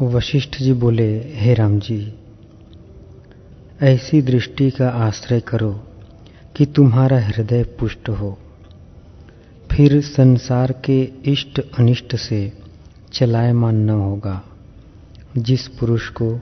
वशिष्ठ 0.00 0.56
जी 0.58 0.72
बोले, 0.72 1.22
हे 1.34 1.54
राम 1.54 1.80
जी, 1.80 2.14
ऐसी 3.82 4.22
दृष्टि 4.22 4.70
का 4.70 4.88
आश्रय 4.88 5.40
करो 5.40 5.84
कि 6.56 6.66
तुम्हारा 6.66 7.20
हृदय 7.20 7.64
पुष्ट 7.64 8.08
हो। 8.08 8.38
फिर 9.72 10.00
संसार 10.00 10.72
के 10.72 11.02
इष्ट 11.02 11.60
अनिष्ट 11.78 12.16
से 12.16 12.52
चलायमान 13.12 13.76
न 13.76 13.90
होगा। 13.90 14.42
जिस 15.38 15.68
पुरुष 15.68 16.08
को 16.08 16.40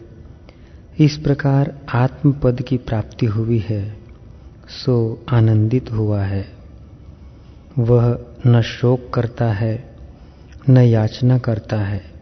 इस 0.98 1.16
प्रकार 1.16 1.78
आत्मपद 1.94 2.62
की 2.62 2.76
प्राप्ति 2.76 3.26
हुई 3.26 3.64
है, 3.68 3.98
सो 4.68 5.26
आनंदित 5.28 5.92
हुआ 5.92 6.22
है। 6.22 6.48
वह 7.78 8.18
न 8.46 8.62
शोक 8.62 9.14
करता 9.14 9.52
है, 9.52 9.96
न 10.68 10.78
याचना 10.78 11.38
करता 11.38 11.76
है। 11.76 12.17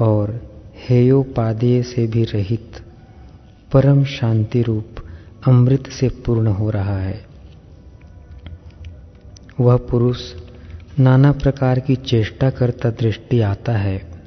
और 0.00 0.50
हेयोपादेय 0.88 1.82
से 1.82 2.06
भी 2.06 2.24
रहित 2.24 2.72
परम 3.72 4.04
शांति 4.04 4.62
रूप 4.62 4.86
अमृत 5.46 5.88
से 5.88 6.08
पूर्ण 6.08 6.46
हो 6.46 6.70
रहा 6.70 6.98
है। 6.98 7.26
वह 9.60 9.76
पुरुष 9.76 10.34
नाना 10.98 11.32
प्रकार 11.32 11.80
की 11.80 11.96
चेष्टा 11.96 12.50
करता 12.50 12.90
दृष्टि 12.90 13.40
आता 13.40 13.72
है, 13.72 14.22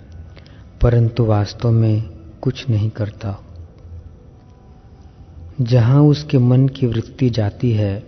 परंतु 0.81 1.25
वास्तव 1.25 1.71
में 1.71 2.01
कुछ 2.41 2.69
नहीं 2.69 2.89
करता। 2.89 3.43
जहाँ 5.61 6.01
उसके 6.01 6.37
मन 6.37 6.67
की 6.67 6.87
वृत्ति 6.87 7.29
जाती 7.29 7.71
है, 7.71 8.03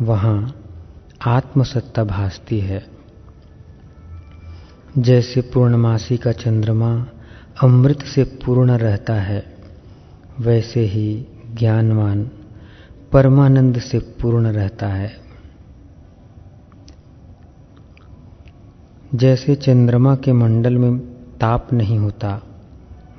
वहाँ 0.00 0.64
आत्मसत्ता 1.26 2.04
भासती 2.04 2.60
है। 2.60 2.99
जैसे 4.98 5.40
पूर्णमासी 5.40 6.16
का 6.16 6.32
चंद्रमा 6.32 7.06
अमृत 7.62 8.02
से 8.02 8.24
पूर्ण 8.24 8.70
रहता 8.70 9.14
है, 9.14 9.44
वैसे 10.40 10.80
ही 10.80 11.26
ज्ञानवान 11.54 12.30
परमानंद 13.12 13.78
से 13.78 13.98
पूर्ण 13.98 14.46
रहता 14.46 14.88
है। 14.88 15.12
जैसे 19.14 19.54
चंद्रमा 19.54 20.16
के 20.16 20.32
मंडल 20.32 20.78
में 20.78 20.98
ताप 21.40 21.72
नहीं 21.72 21.98
होता, 21.98 22.42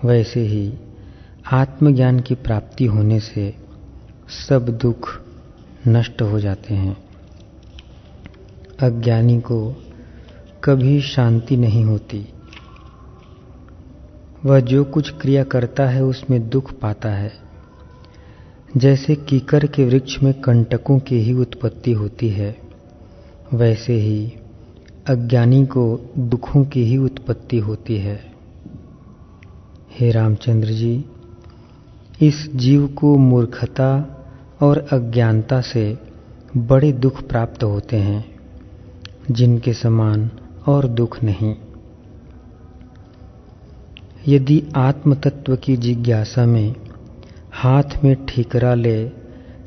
वैसे 0.06 0.40
ही 0.40 0.74
आत्मज्ञान 1.52 2.20
की 2.20 2.36
प्राप्ति 2.36 2.86
होने 2.86 3.20
से 3.20 3.56
सब 4.50 4.70
दुख 4.70 5.22
नष्ट 5.88 6.22
हो 6.22 6.40
जाते 6.40 6.74
हैं। 6.74 6.98
अज्ञानी 8.80 9.40
को 9.42 9.84
कभी 10.64 11.02
शांति 11.02 11.58
नहीं 11.58 11.86
होती। 11.86 12.28
वह 14.46 14.60
जो 14.60 14.84
कुछ 14.84 15.10
क्रिया 15.10 15.44
करता 15.44 15.86
है, 15.86 16.04
उसमें 16.04 16.50
दुख 16.50 16.74
पाता 16.74 17.10
है। 17.10 17.32
जैसे 18.78 19.16
कीकर 19.16 19.68
के 19.68 19.86
वृक्ष 19.86 20.24
में 20.24 20.34
कंटकों 20.34 21.00
की 21.00 21.20
ही 21.20 21.34
उत्पत्ति 21.34 21.92
होती 21.92 22.30
है, 22.30 22.58
वैसे 23.54 23.94
ही 23.94 24.34
अज्ञानी 25.08 25.66
को 25.66 26.00
दुखों 26.18 26.66
की 26.66 26.84
ही 26.84 26.98
उत्पत्ति 26.98 27.58
होती 27.58 27.98
है। 27.98 28.34
हे 30.00 30.12
रामचंद्र 30.12 30.68
जी, 30.68 31.06
इस 32.22 32.56
जीव 32.56 32.88
को 32.88 33.18
मूर्खता 33.18 34.18
और 34.62 34.78
अज्ञानता 34.78 35.62
से 35.62 35.98
बड़े 36.58 36.92
दुख 36.92 37.28
प्राप्त 37.28 37.64
होते 37.64 37.98
हैं, 37.98 38.36
जिनके 39.32 39.74
समान 39.74 40.32
और 40.68 40.88
दुख 40.88 41.24
नहीं। 41.24 41.56
यदि 44.28 44.64
आत्म 44.76 45.16
तत्व 45.16 45.56
की 45.56 45.78
जिज्ञासा 45.78 46.46
में 46.46 46.76
हाथ 47.52 48.04
में 48.04 48.26
ठीकरा 48.26 48.74
ले, 48.74 49.10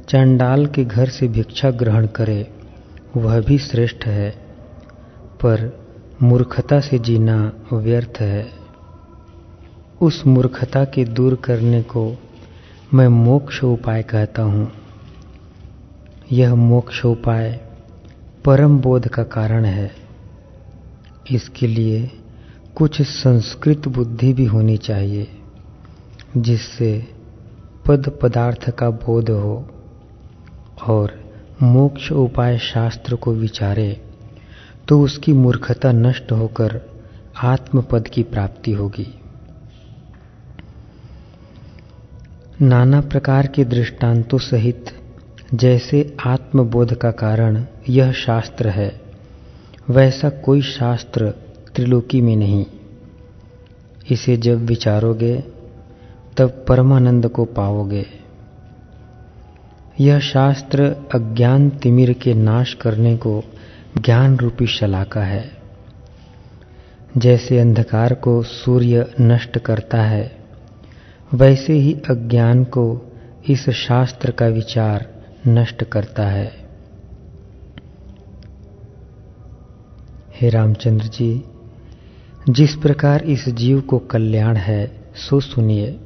चंडाल 0.09 0.67
के 0.67 0.85
घर 0.85 1.09
से 1.09 1.29
भिक्षा 1.29 1.71
ग्रहण 1.71 2.07
करे, 2.07 2.51
वह 3.17 3.41
भी 3.41 3.59
श्रेष्ठ 3.59 4.07
है। 4.07 4.31
पर 5.43 5.87
मूर्खता 6.23 6.81
से 6.81 6.99
जीना 6.99 7.53
व्यर्थ 7.73 8.21
है। 8.21 8.53
उस 10.01 10.27
मूर्खता 10.27 10.85
के 10.85 11.05
दूर 11.05 11.35
करने 11.35 11.83
को 11.83 12.19
मैं 12.95 13.09
मोक्ष 13.09 13.65
उपाय 13.65 14.03
कहता 14.03 14.43
हूँ। 14.43 14.73
यह 16.33 16.55
मोक्ष 16.55 17.05
उपाय 17.05 17.61
परम 18.45 18.79
बोध 18.79 19.09
का 19.09 19.23
कारण 19.23 19.65
है। 19.65 20.04
इसके 21.33 21.67
लिए 21.67 22.11
कुछ 22.77 23.03
संस्कृत 23.03 23.89
बुद्धि 23.89 24.33
भी 24.33 24.45
होनी 24.45 24.77
चाहिए, 24.77 25.27
जिससे 26.37 27.07
पद 27.89 28.09
पदार्थ 28.23 28.71
का 28.71 28.91
बोध 28.91 29.31
हो 29.31 29.69
और 30.87 31.13
मोक्ष 31.63 32.11
उपाय 32.13 32.59
शास्त्र 32.59 33.17
को 33.17 33.33
विचारे 33.33 34.01
तो 34.89 35.01
उसकी 35.01 35.33
मूर्खता 35.33 35.93
नष्ट 35.93 36.33
होकर 36.33 36.81
आत्मपद 37.43 38.09
की 38.09 38.23
प्राप्ति 38.23 38.73
होगी। 38.73 39.07
नाना 42.63 43.01
प्रकार 43.01 43.47
के 43.47 43.65
दृष्टांतों 43.65 44.39
सहित 44.39 44.91
जैसे 45.55 46.17
आत्मबोध 46.27 46.95
का 46.95 47.11
कारण 47.11 47.65
यह 47.89 48.13
शास्त्र 48.13 48.69
है। 48.69 49.04
वैसा 49.91 50.29
कोई 50.31 50.63
शास्त्र 50.63 51.31
त्रिलोकी 51.75 52.21
में 52.21 52.37
नहीं। 52.37 52.67
इसे 54.11 54.37
जब 54.37 54.67
विचारोगे, 54.67 55.45
तब 56.37 56.65
परमानंद 56.69 57.29
को 57.29 57.45
पाओगे। 57.45 58.07
यह 60.01 60.19
शास्त्र 60.19 60.85
अज्ञान 61.15 61.71
तिमिर 61.71 62.13
के 62.13 62.35
नाश 62.35 62.75
करने 62.75 63.17
को 63.17 63.45
ज्ञान 63.99 64.37
रूपी 64.37 64.67
शलाका 64.67 65.21
है। 65.21 65.51
जैसे 67.17 67.59
अंधकार 67.59 68.15
को 68.15 68.43
सूर्य 68.43 69.15
नष्ट 69.21 69.59
करता 69.59 70.03
है, 70.03 70.37
वैसे 71.35 71.73
ही 71.73 71.93
अज्ञान 71.95 72.65
को 72.65 73.13
इस 73.49 73.71
शास्त्र 73.71 74.31
का 74.31 74.47
विचार 74.47 75.25
नष्ट 75.49 75.85
करता 75.85 76.27
है। 76.27 76.64
हे 80.45 80.51
रामचंद्र 80.51 81.05
जी, 81.05 81.45
जिस 82.49 82.75
प्रकार 82.75 83.23
इस 83.23 83.49
जीव 83.49 83.81
को 83.81 83.99
कल्याण 83.99 84.57
है, 84.57 85.05
सो 85.15 85.41
सुनिए। 85.41 86.01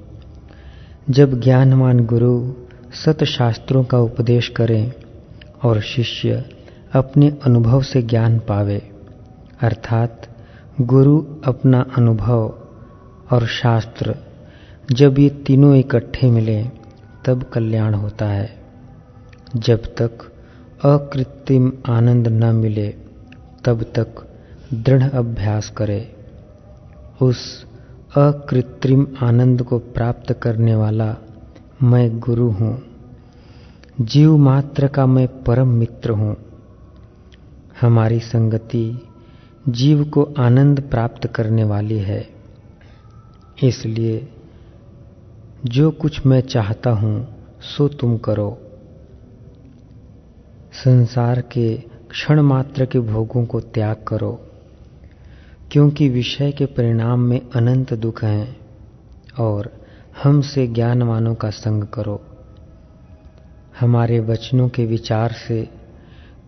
जब 1.10 1.40
ज्ञानवान 1.40 2.06
गुरु 2.06 2.52
सत 3.04 3.24
शास्त्रों 3.24 3.84
का 3.84 3.98
उपदेश 3.98 4.48
करें 4.48 4.92
और 5.62 5.80
शिष्य 5.80 6.44
अपने 6.92 7.38
अनुभव 7.44 7.82
से 7.82 8.02
ज्ञान 8.02 8.38
पावे, 8.38 8.90
अर्थात 9.60 10.28
गुरु 10.80 11.22
अपना 11.44 11.86
अनुभव 11.96 12.54
और 13.30 13.46
शास्त्र 13.46 14.14
जब 14.92 15.18
ये 15.18 15.28
तीनों 15.28 15.76
इकट्ठे 15.76 16.30
मिले, 16.30 16.64
तब 17.24 17.42
कल्याण 17.42 17.94
होता 17.94 18.26
है। 18.26 18.56
जब 19.56 19.82
तक 19.82 20.32
अकृत्रिम 20.84 21.72
आनंद 21.86 22.28
न 22.28 22.56
मिले, 22.56 22.94
तब 23.64 23.82
तक 23.82 24.27
दृढ़ 24.74 25.10
अभ्यास 25.10 25.70
करे, 25.70 26.16
उस 27.22 27.66
अकृत्रिम 28.16 29.06
आनंद 29.22 29.62
को 29.62 29.78
प्राप्त 29.78 30.32
करने 30.32 30.74
वाला 30.74 31.16
मैं 31.82 32.18
गुरु 32.18 32.50
हूँ। 32.50 32.82
जीव 34.00 34.36
मात्र 34.36 34.86
का 34.86 35.06
मैं 35.06 35.44
परम 35.44 35.68
मित्र 35.68 36.10
हूँ। 36.10 36.36
हमारी 37.80 38.18
संगति 38.18 39.08
जीव 39.68 40.04
को 40.04 40.34
आनंद 40.38 40.80
प्राप्त 40.80 41.26
करने 41.26 41.64
वाली 41.64 41.98
है। 41.98 42.28
इसलिए 43.62 44.28
जो 45.64 45.90
कुछ 45.90 46.26
मैं 46.26 46.40
चाहता 46.40 46.90
हूँ, 46.90 47.28
सो 47.60 47.88
तुम 47.88 48.18
करो। 48.18 48.58
संसार 50.72 51.40
के 51.40 51.76
क्षण 52.10 52.40
मात्र 52.40 52.86
के 52.86 53.00
भोगों 53.00 53.46
को 53.46 53.60
त्याग 53.60 53.96
करो। 54.08 54.47
क्योंकि 55.70 56.08
विषय 56.08 56.52
के 56.52 56.66
परिणाम 56.66 57.20
में 57.20 57.50
अनंत 57.50 57.94
दुख 57.94 58.24
हैं 58.24 58.56
और 59.38 59.72
हमसे 60.22 60.66
ज्ञानवानों 60.66 61.34
का 61.34 61.50
संग 61.50 61.84
करो। 61.84 62.24
हमारे 63.80 64.20
वचनों 64.20 64.68
के 64.68 64.86
विचार 64.86 65.32
से 65.32 65.68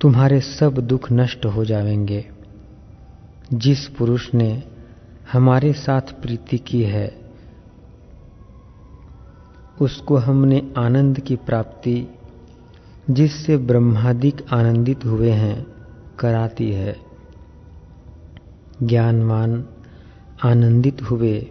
तुम्हारे 0.01 0.41
सब 0.41 0.75
दुख 0.75 1.13
नष्ट 1.13 1.47
हो 1.47 1.65
जाएँगे। 1.65 2.25
जिस 3.55 3.89
पुरुष 3.89 4.35
ने 4.35 4.63
हमारे 5.33 5.73
साथ 5.73 6.01
प्रीति 6.01 6.59
की 6.59 6.83
है, 6.83 7.21
उसको 9.81 10.17
हमने 10.17 10.73
आनंद 10.79 11.21
की 11.21 11.37
प्राप्ति, 11.37 12.07
जिससे 13.11 13.57
ब्रह्मादिक 13.57 14.47
आनंदित 14.53 15.05
हुए 15.05 15.31
हैं, 15.31 15.67
कराती 16.19 16.73
है। 16.73 17.10
ज्ञानवान, 18.83 19.67
आनंदित 20.45 21.03
हुए 21.03 21.47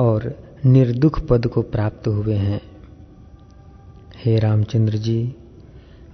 और 0.00 0.44
निर्दुख 0.66 1.26
पद 1.26 1.46
को 1.46 1.62
प्राप्त 1.62 2.08
हुए 2.08 2.34
हैं। 2.34 2.60
हे 4.24 4.38
रामचंद्र 4.38 4.96
जी, 4.96 5.34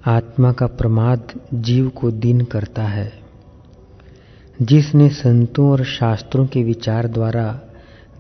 आत्मा 0.07 0.53
का 0.53 0.67
प्रमाद 0.67 1.41
जीव 1.55 1.89
को 1.89 2.11
दीन 2.11 2.41
करता 2.41 2.83
है। 2.83 3.13
जिसने 4.63 5.09
संतों 5.09 5.71
और 5.71 5.85
शास्त्रों 5.85 6.47
के 6.47 6.63
विचार 6.63 7.09
द्वारा 7.09 7.61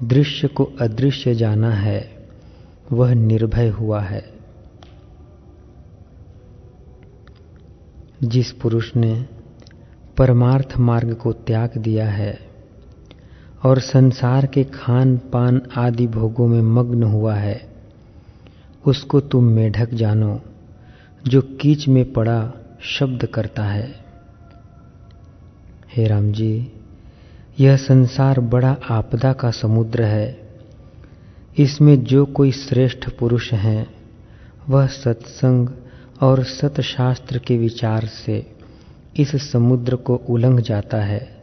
दृश्य 0.04 0.48
को 0.48 0.64
अदृश्य 0.80 1.34
जाना 1.34 1.70
है, 1.70 2.28
वह 2.92 3.14
निर्भय 3.14 3.69
हुआ 3.69 4.00
है। 4.00 4.34
जिस 8.22 8.52
पुरुष 8.52 8.96
ने 8.96 9.26
परमार्थ 10.18 10.76
मार्ग 10.78 11.14
को 11.14 11.32
त्याग 11.32 11.78
दिया 11.78 12.08
है 12.08 12.38
और 13.64 13.80
संसार 13.80 14.46
के 14.46 14.64
खान 14.64 15.18
पान 15.18 15.62
आदि 15.76 16.06
भोगों 16.06 16.46
में 16.46 16.62
मग्न 16.62 17.02
हुआ 17.02 17.34
है। 17.34 17.68
उसको 18.86 19.20
तुम 19.20 19.44
मेढक 19.44 19.94
जानो, 19.94 20.40
जो 21.26 21.40
कीच 21.40 21.88
में 21.88 22.12
पड़ा 22.12 22.52
शब्द 22.80 23.26
करता 23.26 23.64
है। 23.64 24.04
हे 25.96 26.06
राम 26.06 26.32
जी, 26.32 26.72
यह 27.60 27.76
संसार 27.76 28.40
बड़ा 28.40 28.76
आपदा 28.90 29.32
का 29.32 29.50
समुद्र 29.50 30.02
है। 30.02 30.48
इसमें 31.58 32.04
जो 32.04 32.24
कोई 32.24 32.52
श्रेष्ठ 32.52 33.10
पुरुष 33.10 33.52
हैं, 33.52 33.86
वह 34.69 34.86
सत्संग 34.86 35.69
और 36.22 36.44
सतशास्त्र 36.44 37.38
के 37.38 37.58
विचार 37.58 38.04
से 38.04 38.56
इस 39.18 39.52
समुद्र 39.52 39.96
को 39.96 40.16
उलंघ 40.16 40.60
जाता 40.60 40.96
है 40.96 41.36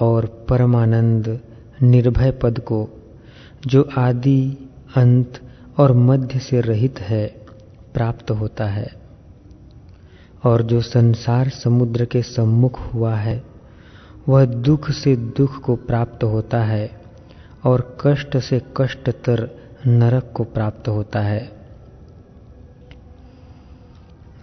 और 0.00 0.46
परमानंद 0.48 1.40
निर्भय 1.82 2.30
पद 2.30 2.58
को, 2.58 2.88
जो 3.66 3.88
आदि, 3.98 4.68
अंत 4.96 5.40
और 5.78 5.92
मध्य 5.92 6.38
से 6.38 6.60
रहित 6.60 7.00
है, 7.00 7.26
प्राप्त 7.94 8.30
होता 8.30 8.64
है। 8.64 8.92
और 10.44 10.62
जो 10.62 10.80
संसार 10.80 11.48
समुद्र 11.48 12.04
के 12.04 12.22
सम्मुख 12.22 12.94
हुआ 12.94 13.14
है, 13.14 13.44
वह 14.28 14.44
दुख 14.44 14.90
से 14.90 15.16
दुख 15.16 15.60
को 15.60 15.76
प्राप्त 15.76 16.24
होता 16.24 16.64
है 16.64 17.02
और 17.64 17.98
कष्ट 18.00 18.36
से 18.36 18.62
कष्टतर 18.76 19.50
नरक 19.86 20.30
को 20.34 20.44
प्राप्त 20.44 20.88
होता 20.88 21.20
है। 21.20 21.52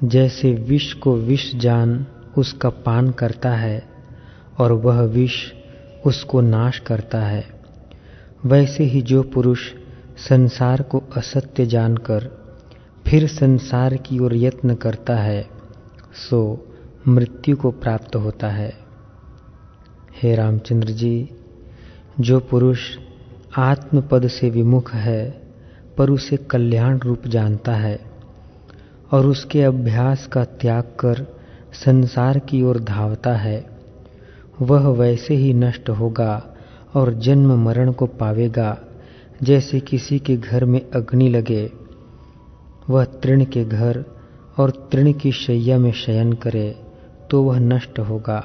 जैसे 0.04 0.54
विष 0.54 0.94
को 0.94 1.16
विष 1.16 1.56
जान 1.56 2.06
उसका 2.38 2.70
पान 2.70 3.12
करता 3.12 3.52
है 3.52 3.84
और 4.58 4.72
वह 4.72 5.02
विष 5.02 5.52
उसको 6.06 6.42
नाश 6.42 6.80
करता 6.80 7.22
है। 7.22 7.46
वैसे 8.46 8.84
ही 8.84 9.02
जो 9.02 9.24
पुरुष 9.24 9.60
संसार 10.18 10.82
को 10.82 11.04
असत्य 11.18 11.66
जानकर 11.66 12.42
फिर 13.08 13.28
संसार 13.28 13.96
की 13.96 14.20
ओर 14.20 14.36
यत्न 14.36 14.76
करता 14.76 15.16
है, 15.16 15.48
सो 16.30 16.68
मृत्यु 17.08 17.56
को 17.56 17.72
प्राप्त 17.72 18.16
होता 18.16 18.48
है। 18.48 18.74
हे 20.24 20.36
रामचंद्र 20.36 20.88
जी, 20.88 21.30
जो 22.20 22.40
पुरुष 22.40 22.80
आत्मपद 23.58 24.28
से 24.28 24.50
विमुख 24.50 24.94
है, 24.94 25.42
पर 25.98 26.10
उसे 26.10 26.38
कल्याण 26.38 26.98
रूप 26.98 27.28
जानता 27.28 27.76
है, 27.76 28.00
और 29.12 29.26
उसके 29.26 29.64
अभ्यास 29.64 30.28
का 30.28 30.44
त्याग 30.44 30.84
कर 30.84 31.41
संसार 31.74 32.40
की 32.40 32.62
ओर 32.64 32.80
धावता 32.80 33.34
है, 33.34 33.66
वह 34.62 34.88
वैसे 34.88 35.36
ही 35.36 35.54
नष्ट 35.54 35.90
होगा 35.90 36.56
और 36.94 37.14
जन्म 37.14 37.66
मरण 37.66 37.92
को 37.92 38.06
पावेगा, 38.06 38.78
जैसे 39.44 39.80
किसी 39.80 40.20
के 40.20 40.38
घर 40.38 40.66
में 40.66 40.90
अग्नि 40.92 41.30
लगे। 41.30 41.72
वह 42.90 43.04
तृण 43.04 43.46
के 43.46 43.66
घर 43.66 44.06
और 44.58 44.90
तृण 44.92 45.14
की 45.14 45.32
शैया 45.32 45.78
में 45.78 45.92
शयन 45.92 46.34
करे 46.34 46.84
तो 47.30 47.44
वह 47.44 47.60
नष्ट 47.60 48.00
होगा। 48.00 48.44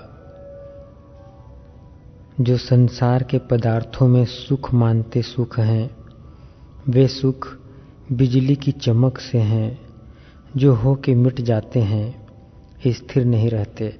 जो 2.40 2.56
संसार 2.56 3.22
के 3.22 3.38
पदार्थों 3.38 4.08
में 4.08 4.24
सुख 4.24 4.74
मानते 4.74 5.22
सुख 5.22 5.58
हैं, 5.58 5.90
वे 6.88 7.08
सुख 7.08 7.48
बिजली 8.12 8.56
की 8.56 8.72
चमक 8.72 9.18
से 9.18 9.38
हैं, 9.38 9.78
जो 10.56 10.74
हो 10.74 10.94
के 10.94 11.14
मिट 11.14 11.40
जाते 11.40 11.80
हैं। 11.80 12.25
स्थिर 12.86 13.24
नहीं 13.24 13.50
रहते। 13.50 13.96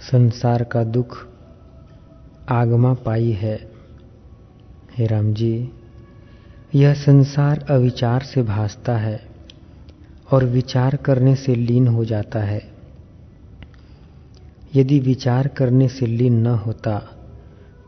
संसार 0.00 0.64
का 0.64 0.84
दुख 0.84 1.26
आगमा 2.48 2.94
पाई 2.94 3.30
है। 3.30 3.70
हे 4.98 5.06
राम 5.06 5.32
जी 5.34 5.70
यह 6.74 6.94
संसार 6.94 7.66
अविचार 7.70 8.22
से 8.22 8.42
भासता 8.42 8.96
है 8.96 9.26
और 10.30 10.44
विचार 10.44 10.96
करने 10.96 11.34
से 11.36 11.54
लीन 11.54 11.88
हो 11.88 12.04
जाता 12.04 12.38
है। 12.38 12.62
यदि 14.74 15.00
विचार 15.00 15.48
करने 15.48 15.88
से 15.88 16.06
लीन 16.06 16.40
न 16.40 16.46
होता 16.46 16.98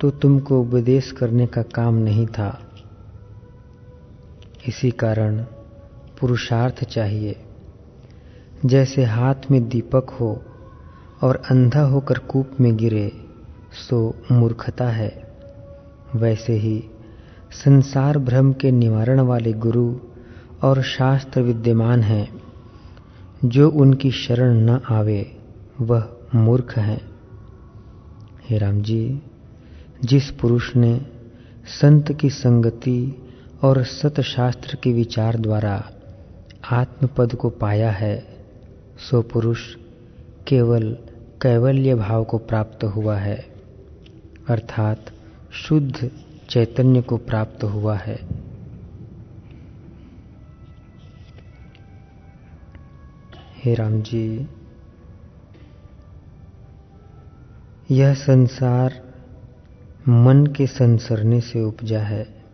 तो 0.01 0.11
तुमको 0.11 0.61
उपदेश 0.61 1.13
करने 1.13 1.47
का 1.47 1.63
काम 1.63 1.95
नहीं 1.95 2.27
था। 2.27 2.71
इसी 4.69 4.91
कारण 4.91 5.43
पुरुषार्थ 6.21 6.85
चाहिए। 6.85 7.37
जैसे 8.67 9.05
हाथ 9.05 9.35
में 9.51 9.69
दीपक 9.69 10.11
हो 10.11 10.43
और 11.23 11.43
अंधा 11.51 11.81
होकर 11.81 12.19
कूप 12.19 12.51
में 12.61 12.77
गिरे, 12.77 13.13
सो 13.73 14.15
मूर्खता 14.33 14.89
है। 14.89 15.37
वैसे 16.15 16.53
ही 16.53 16.85
संसार 17.51 18.19
भ्रम 18.19 18.53
के 18.53 18.71
निवारण 18.71 19.21
वाले 19.21 19.53
गुरु 19.53 19.97
और 20.63 20.83
शास्त्र 20.83 21.41
विद्यमान 21.41 22.03
हैं। 22.03 22.43
जो 23.45 23.71
उनकी 23.71 24.11
शरण 24.11 24.55
न 24.55 24.81
आवे, 24.91 25.37
वह 25.81 26.09
मूर्ख 26.35 26.79
है। 26.79 27.01
हे 28.51 28.59
राम 28.59 28.83
जी, 28.83 29.23
जिस 30.05 30.31
पुरुष 30.31 30.77
ने 30.77 31.07
संत 31.81 32.13
की 32.13 32.31
संगति 32.31 33.29
और 33.63 33.85
सतशास्त्र 33.85 34.79
के 34.83 34.93
विचार 34.93 35.37
द्वारा 35.37 35.85
आत्मपद 36.73 37.35
को 37.35 37.51
पाया 37.51 37.91
है 37.91 38.38
सो 38.99 39.23
पुरुष 39.23 39.75
केवल 40.49 40.93
कैवल्य 41.43 41.95
भाव 41.95 42.25
को 42.25 42.39
प्राप्त 42.39 42.85
हुआ 42.85 43.17
है, 43.17 43.47
अर्थात 44.49 45.05
शुद्ध 45.53 46.11
चैतन्य 46.49 47.03
को 47.03 47.17
प्राप्त 47.17 47.65
हुआ 47.65 47.97
है। 47.97 48.21
हे 53.65 53.75
राम 53.75 54.03
जी 54.03 54.49
यह 57.91 58.15
संसार 58.15 59.03
मन 60.09 60.47
के 60.47 60.67
संसरने 60.67 61.41
से 61.41 61.63
उपजा 61.63 62.01
है। 62.01 62.45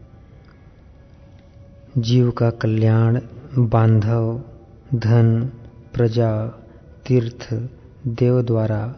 जीव 1.98 2.30
का 2.30 2.50
कल्याण, 2.50 3.20
बांधव, 3.58 4.42
धन 4.94 5.52
प्रजा, 5.94 6.46
तीर्थ, 7.06 7.68
देव 8.06 8.42
द्वारा 8.42 8.94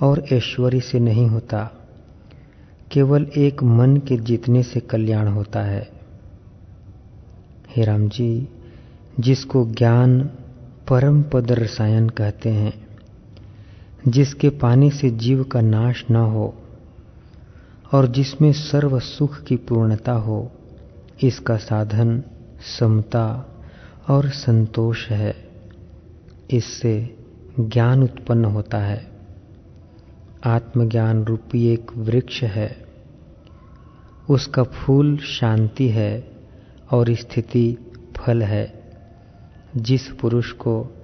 और 0.00 0.24
ऐश्वर्य 0.32 0.80
से 0.80 1.00
नहीं 1.00 1.26
होता। 1.26 1.70
केवल 2.92 3.26
एक 3.36 3.62
मन 3.62 3.96
के 3.96 4.16
जीतने 4.16 4.62
से 4.62 4.80
कल्याण 4.80 5.28
होता 5.28 5.60
है। 5.60 5.90
हे 7.76 7.84
राम 7.84 8.08
जी 8.08 8.48
जिसको 9.20 9.66
ज्ञान 9.66 10.20
परम 10.88 11.22
पद 11.22 11.52
रसायन 11.52 12.08
कहते 12.08 12.48
हैं, 12.48 12.86
जिसके 14.08 14.48
पानी 14.48 14.90
से 14.90 15.10
जीव 15.10 15.44
का 15.44 15.60
नाश 15.60 16.04
न 16.10 16.16
हो 16.16 16.54
और 17.92 18.06
जिसमें 18.06 18.52
सर्व 18.52 19.00
सुख 19.00 19.42
की 19.42 19.56
पूर्णता 19.56 20.12
हो, 20.12 20.52
इसका 21.22 21.56
साधन 21.56 22.22
समता 22.78 23.46
और 24.08 24.28
संतोष 24.28 25.08
है। 25.08 25.43
इससे 26.50 27.16
ज्ञान 27.60 28.02
उत्पन्न 28.02 28.44
होता 28.44 28.78
है। 28.78 29.10
आत्मज्ञान 30.44 31.24
रूपी 31.24 31.72
एक 31.72 31.90
वृक्ष 31.96 32.42
है। 32.42 32.84
उसका 34.30 34.62
फूल 34.62 35.18
शांति 35.18 35.88
है 35.88 36.30
और 36.90 37.14
स्थिति 37.14 37.78
फल 38.16 38.42
है। 38.42 38.92
जिस 39.76 40.08
पुरुष 40.08 40.52
को 40.52 40.96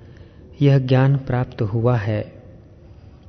यह 0.63 0.79
ज्ञान 0.79 1.17
प्राप्त 1.17 1.63
हुआ 1.63 1.97
है, 1.97 2.43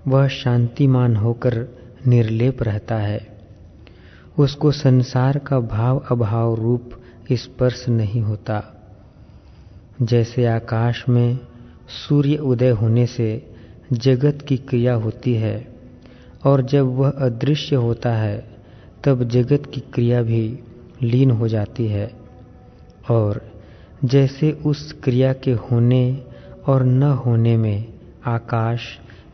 वह 0.08 0.28
शांतिमान 0.28 1.16
होकर 1.16 1.68
निर्लेप 2.08 2.64
रहता 2.64 2.96
है। 2.96 3.42
उसको 4.40 4.72
संसार 4.72 5.38
का 5.38 5.60
भाव 5.60 6.06
अभाव 6.12 6.56
रूप 6.56 6.90
स्पर्श 7.32 7.90
नहीं 7.90 8.22
होता। 8.22 8.64
जैसे 10.02 10.46
आकाश 10.46 11.10
में 11.10 11.40
सूर्य 11.92 12.38
उदय 12.38 12.70
होने 12.70 13.06
से 13.06 13.52
जगत 13.94 14.42
की 14.42 14.58
क्रिया 14.58 14.94
होती 14.94 15.34
है, 15.34 15.68
और 16.46 16.62
जब 16.62 16.86
वह 16.86 17.10
अदृश्य 17.10 17.76
होता 17.76 18.14
है, 18.14 18.46
तब 19.04 19.24
जगत 19.24 19.64
की 19.74 19.82
क्रिया 19.82 20.22
भी 20.22 20.60
लीन 21.04 21.32
हो 21.32 21.48
जाती 21.48 21.88
है। 21.88 22.12
और 23.12 23.42
जैसे 24.06 24.52
उस 24.52 24.92
क्रिया 25.04 25.34
के 25.34 25.52
होने 25.52 26.24
और 26.68 26.84
न 26.84 27.04
होने 27.04 27.58
में 27.58 27.94
आकाश 28.26 28.82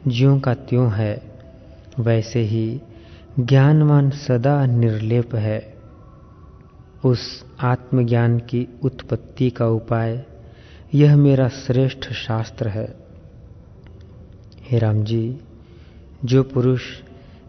ज्यों 0.08 0.40
का 0.40 0.54
त्यों 0.54 0.94
है, 0.94 1.22
वैसे 2.00 2.40
ही 2.40 2.82
ज्ञानवान 3.40 4.10
सदा 4.10 4.66
निर्लेप 4.66 5.36
है। 5.36 5.74
उस 7.06 7.46
आत्मज्ञान 7.60 8.40
की 8.40 8.68
उत्पत्ति 8.84 9.50
का 9.50 9.68
उपाय 9.68 10.26
यह 10.96 11.15
मेरा 11.15 11.48
श्रेष्ठ 11.48 12.12
शास्त्र 12.13 12.67
है। 12.67 12.96
हे 14.62 14.79
राम 14.79 15.03
जी 15.03 15.39
जो 16.25 16.44
पुरुष 16.44 16.82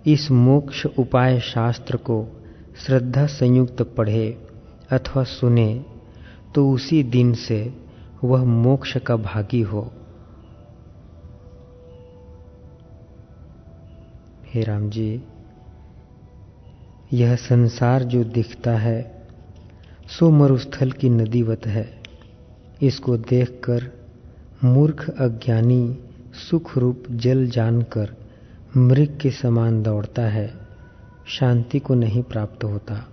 इस 0.07 0.31
मोक्ष 0.31 0.87
उपाय 0.87 1.41
शास्त्र 1.41 1.97
को 1.97 2.43
श्रद्धा 2.87 3.27
संयुक्त 3.27 3.83
पढ़े 3.83 4.47
अथवा 4.91 5.25
सुने 5.25 5.85
तो 6.55 6.71
उसी 6.71 7.03
दिन 7.03 7.35
से 7.35 7.75
वह 8.25 8.45
मोक्ष 8.45 8.97
का 8.97 9.17
भागी 9.17 9.61
हो। 9.61 9.93
हे 14.47 14.63
राम 14.63 14.91
जी 14.91 15.23
यह 17.13 17.37
संसार 17.37 18.03
जो 18.03 18.25
दिखता 18.25 18.77
है, 18.77 19.27
सो 20.09 20.31
मरुस्थल 20.31 20.93
की 20.93 21.09
नदीवत 21.09 21.67
है। 21.67 21.98
इसको 22.83 23.17
देखकर 23.17 23.93
मूर्ख, 24.65 25.11
अज्ञानी 25.11 25.99
सुख 26.51 26.79
रूप 26.79 27.05
जल 27.11 27.47
जानकर 27.47 28.17
मृग 28.77 29.19
के 29.21 29.31
समान 29.31 29.83
दौड़ता 29.83 30.23
है, 30.23 30.55
शांति 31.27 31.79
को 31.79 31.95
नहीं 31.95 32.23
प्राप्त 32.23 32.65
होता। 32.65 33.09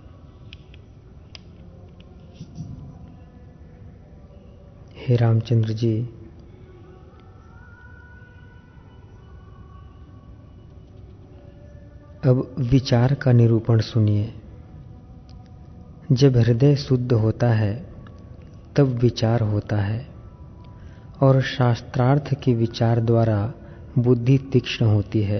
हे 4.96 5.16
रामचंद्र 5.16 5.72
जी, 5.72 6.02
अब 12.24 12.54
विचार 12.58 13.14
का 13.14 13.32
निरूपण 13.32 13.80
सुनिए। 13.80 14.34
जब 16.12 16.36
हृदय 16.36 16.76
शुद्ध 16.76 17.12
होता 17.12 17.48
है 17.48 17.95
तब 18.76 18.86
विचार 18.86 19.40
होता 19.40 19.76
है 19.76 20.06
और 21.20 21.42
शास्त्रार्थ 21.42 22.34
के 22.34 22.54
विचार 22.54 23.00
द्वारा 23.00 23.52
बुद्धि 23.98 24.38
तीक्ष्ण 24.38 24.86
होती 24.86 25.22
है। 25.22 25.38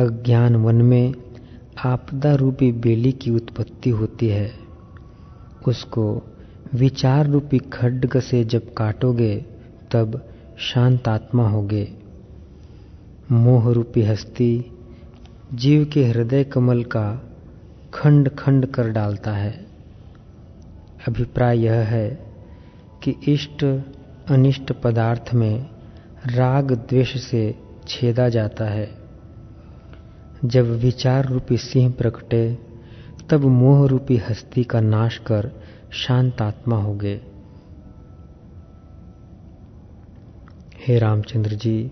अज्ञान 0.00 0.56
वन 0.56 0.74
में 0.74 1.14
आपदा 1.84 2.34
रूपी 2.34 2.72
बेली 2.72 3.12
की 3.12 3.30
उत्पत्ति 3.30 3.90
होती 3.90 4.28
है। 4.28 4.52
उसको 5.68 6.22
विचार 6.74 7.26
रूपी 7.26 7.58
खड्ग 7.58 8.20
से 8.20 8.44
जब 8.44 8.74
काटोगे, 8.74 9.44
तब 9.92 10.28
शांत 10.58 11.08
आत्मा 11.08 11.48
होगे। 11.48 11.94
मोह 13.32 13.72
रूपी 13.72 14.02
हस्ती 14.02 14.72
जीव 15.54 15.84
के 15.84 16.04
हृदय 16.04 16.44
कमल 16.44 16.82
का 16.82 17.22
खंड 17.94 18.28
खंड 18.28 18.66
कर 18.66 18.88
डालता 18.88 19.32
है। 19.32 19.67
अभिप्राय 21.06 21.58
यह 21.58 21.74
है 21.74 22.08
कि 23.02 23.14
इष्ट 23.28 23.64
अनिष्ट 24.28 24.72
पदार्थ 24.72 25.34
में 25.34 25.66
राग 26.26 26.72
द्वेष 26.72 27.22
से 27.22 27.58
छेदा 27.88 28.28
जाता 28.28 28.64
है। 28.64 28.90
जब 30.44 30.64
विचार 30.64 31.26
रूपी 31.26 31.56
सिंह 31.56 31.92
प्रकटे, 31.92 32.58
तब 33.30 33.40
मोह 33.40 33.88
रूपी 33.88 34.16
हस्ती 34.16 34.64
का 34.64 34.80
नाश 34.80 35.18
कर 35.18 35.50
शांत 35.92 36.42
आत्मा 36.42 36.76
हो 36.76 36.94
गए। 36.94 37.20
हे 40.86 40.98
रामचंद्र 40.98 41.50
जी, 41.50 41.90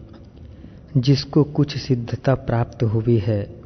जिसको 0.97 1.45
कुछ 1.45 1.79
सिद्धता 1.79 2.35
प्राप्त 2.35 2.83
हुई 2.83 3.19
है, 3.19 3.61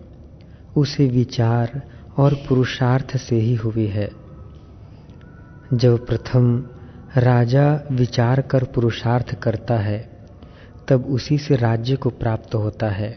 उसे 0.77 1.07
विचार 1.07 1.83
और 2.17 2.35
पुरुषार्थ 2.35 3.17
से 3.17 3.37
ही 3.37 3.55
हुई 3.55 3.87
है। 3.87 4.30
जब 5.75 6.07
प्रथम 6.07 6.67
राजा 7.17 7.81
विचार 7.93 8.41
कर 8.41 8.65
पुरुषार्थ 8.65 9.35
करता 9.35 9.75
है, 9.75 10.27
तब 10.89 11.07
उसी 11.07 11.39
से 11.39 11.57
राज्य 11.57 11.97
को 11.97 12.11
प्राप्त 12.11 12.55
होता 12.55 12.89
है। 12.89 13.11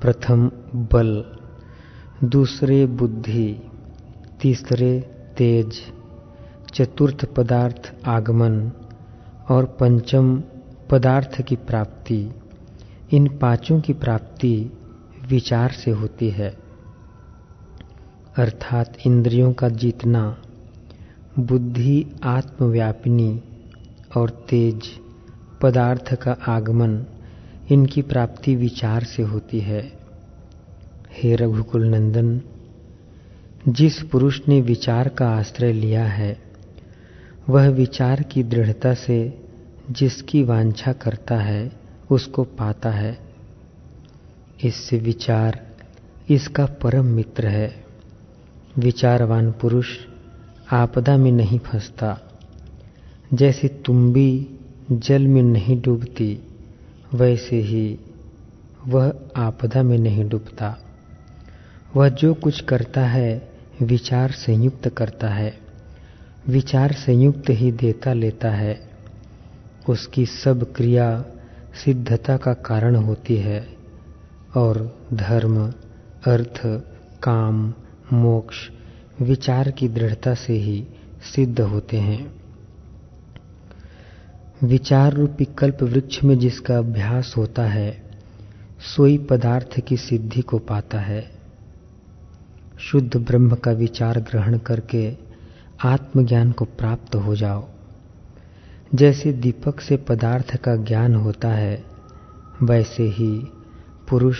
प्रथम 0.00 0.50
बल, 0.74 1.24
दूसरे 2.24 2.86
बुद्धि, 2.86 3.62
तीसरे 4.40 5.00
तेज, 5.36 5.80
चतुर्थ 6.74 7.24
पदार्थ 7.24 7.94
आगमन 8.06 8.72
और 9.48 9.64
पंचम 9.64 10.42
पदार्थ 10.90 11.42
की 11.42 11.56
प्राप्ति। 11.56 12.34
इन 13.12 13.38
पाँचों 13.38 13.80
की 13.80 13.92
प्राप्ति 13.92 14.72
विचार 15.28 15.72
से 15.72 15.90
होती 15.90 16.30
है। 16.30 16.58
अर्थात 18.36 18.94
इंद्रियों 19.06 19.52
का 19.52 19.68
जीतना। 19.68 20.36
बुद्धि, 21.38 22.06
आत्मव्यापिनी 22.24 23.42
और 24.16 24.30
तेज 24.30 24.80
पदार्थ 25.62 26.14
का 26.14 26.36
आगमन 26.48 27.06
इनकी 27.70 28.02
प्राप्ति 28.02 28.54
विचार 28.54 29.04
से 29.04 29.22
होती 29.22 29.60
है। 29.60 29.92
हे 31.12 31.36
रघुकुल 31.36 31.84
नंदन, 31.84 32.40
जिस 33.68 34.02
पुरुष 34.02 34.40
ने 34.48 34.60
विचार 34.60 35.08
का 35.08 35.28
आश्रय 35.28 35.72
लिया 35.72 36.04
है, 36.04 36.38
वह 37.48 37.68
विचार 37.68 38.22
की 38.22 38.42
दृढ़ता 38.42 38.94
से 38.94 39.44
जिसकी 39.90 40.42
वांछा 40.42 40.92
करता 40.92 41.36
है, 41.36 41.72
उसको 42.10 42.44
पाता 42.44 42.90
है। 42.90 43.18
इससे 44.64 44.98
विचार 44.98 45.66
इसका 46.30 46.66
परम 46.66 47.04
मित्र 47.04 47.46
है। 47.46 47.84
विचारवान 48.78 49.52
पुरुष 49.52 49.88
आपदा 50.72 51.16
में 51.16 51.32
नहीं 51.32 51.58
फंसता। 51.58 52.18
जैसे 53.34 53.68
तुम्बी 53.68 54.48
जल 54.92 55.26
में 55.26 55.42
नहीं 55.42 55.82
डूबती, 55.82 56.38
वैसे 57.14 57.56
ही 57.56 57.98
वह 58.86 59.14
आपदा 59.36 59.82
में 59.82 59.98
नहीं 59.98 60.28
डूबता। 60.28 60.78
वह 61.96 62.08
जो 62.08 62.34
कुछ 62.34 62.60
करता 62.60 63.06
है, 63.06 63.52
विचार 63.82 64.30
संयुक्त 64.30 64.88
करता 64.88 65.28
है। 65.28 65.58
विचार 66.48 66.92
संयुक्त 66.92 67.50
ही 67.50 67.72
देता 67.72 68.12
लेता 68.12 68.50
है। 68.50 68.90
उसकी 69.88 70.26
सब 70.26 70.72
क्रिया 70.72 71.24
सिद्धता 71.84 72.36
का 72.36 72.54
कारण 72.54 72.94
होती 72.94 73.36
है 73.36 73.76
और 74.56 75.00
धर्म, 75.14 75.66
अर्थ, 76.26 76.62
काम, 77.22 77.74
मोक्ष 78.12 78.56
विचार 79.20 79.70
की 79.70 79.88
दृढ़ता 79.88 80.34
से 80.34 80.52
ही 80.52 80.86
सिद्ध 81.34 81.60
होते 81.60 81.96
हैं। 81.96 82.42
विचार 84.64 85.12
रूपी 85.12 85.44
कल्प 85.44 85.82
वृक्ष 85.82 86.24
में 86.24 86.38
जिसका 86.38 86.78
अभ्यास 86.78 87.34
होता 87.36 87.62
है, 87.62 88.02
सोई 88.96 89.18
पदार्थ 89.18 89.80
की 89.80 89.96
सिद्धि 89.96 90.42
को 90.42 90.58
पाता 90.58 91.00
है। 91.00 91.32
शुद्ध 92.78 93.16
ब्रह्म 93.16 93.54
का 93.54 93.70
विचार 93.70 94.20
ग्रहण 94.20 94.58
करके 94.58 95.16
आत्मज्ञान 95.84 96.52
को 96.52 96.64
प्राप्त 96.64 97.14
हो 97.14 97.36
जाओ। 97.36 97.68
जैसे 98.94 99.32
दीपक 99.32 99.80
से 99.80 99.96
पदार्थ 99.96 100.56
का 100.56 100.76
ज्ञान 100.76 101.14
होता 101.14 101.48
है, 101.48 101.84
वैसे 102.62 103.02
ही 103.02 103.46
पुरुष 104.08 104.38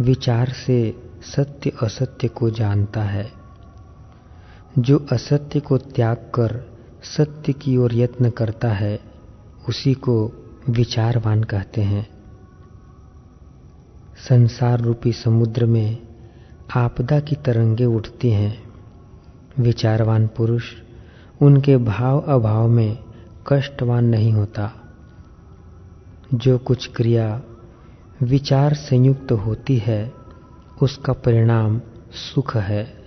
विचार 0.00 0.48
से 0.48 0.96
सत्य 1.22 1.72
असत्य 1.82 2.28
को 2.28 2.50
जानता 2.50 3.02
है। 3.02 3.45
जो 4.78 5.06
असत्य 5.12 5.60
को 5.60 5.78
त्याग 5.78 6.16
कर 6.16 6.70
सत्य 7.16 7.52
की 7.52 7.76
ओर 7.76 7.94
यत्न 7.94 8.30
करता 8.30 8.68
है, 8.68 9.00
उसी 9.68 9.94
को 9.94 10.32
विचारवान 10.70 11.44
कहते 11.44 11.80
हैं। 11.80 12.08
संसार 14.28 14.80
रूपी 14.80 15.12
समुद्र 15.12 15.66
में 15.66 15.98
आपदा 16.76 17.20
की 17.20 17.36
तरंगे 17.36 17.84
उठती 17.84 18.30
हैं। 18.30 18.62
विचारवान 19.58 20.26
पुरुष 20.26 20.64
उनके 21.42 21.76
भाव 21.76 22.20
अभाव 22.20 22.68
में 22.68 22.98
कष्टवान 23.46 24.04
नहीं 24.04 24.32
होता। 24.32 24.72
जो 26.34 26.58
कुछ 26.58 26.90
क्रिया 26.96 27.42
विचार 28.22 28.74
संयुक्त 28.74 29.32
होती 29.32 29.76
है, 29.76 30.12
उसका 30.82 31.12
परिणाम 31.12 31.80
सुख 32.12 32.56
है। 32.56 33.05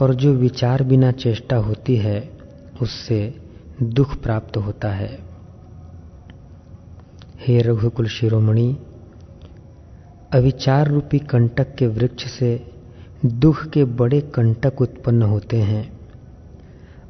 और 0.00 0.14
जो 0.14 0.32
विचार 0.32 0.82
बिना 0.82 1.12
चेष्टा 1.12 1.56
होती 1.56 1.96
है, 1.96 2.38
उससे 2.82 3.34
दुख 3.82 4.22
प्राप्त 4.22 4.56
होता 4.56 4.88
है। 4.88 5.18
हे 7.46 7.62
रघुकुल 7.62 8.06
शिरोमणि, 8.06 8.76
अविचार 10.32 10.88
रूपी 10.88 11.18
कंटक 11.18 11.74
के 11.74 11.86
वृक्ष 11.86 12.26
से 12.26 12.70
दुख 13.26 13.66
के 13.66 13.84
बड़े 13.84 14.20
कंटक 14.20 14.80
उत्पन्न 14.80 15.22
होते 15.22 15.56
हैं। 15.56 15.98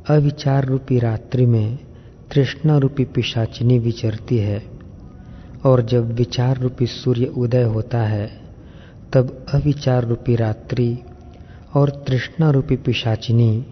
अविचार 0.09 0.65
रूपी 0.65 0.99
रात्रि 0.99 1.47
में 1.47 1.79
तृष्णा 2.33 2.79
रूपी 2.79 3.05
पिशाचिनी 3.05 3.79
विचरती 3.79 4.39
है 4.39 4.63
और 5.65 5.83
जब 5.83 6.13
विचार 6.13 6.59
रूपी 6.59 6.87
सूर्य 6.87 7.25
उदय 7.25 7.63
होता 7.63 7.99
है, 7.99 8.41
तब 9.13 9.47
अविचार 9.55 10.05
रूपी 10.05 10.37
रात्रि 10.37 10.99
और 11.75 12.05
तृष्णा 12.09 12.51
रूपी 12.51 12.77
पिशाचिनी 12.77 13.67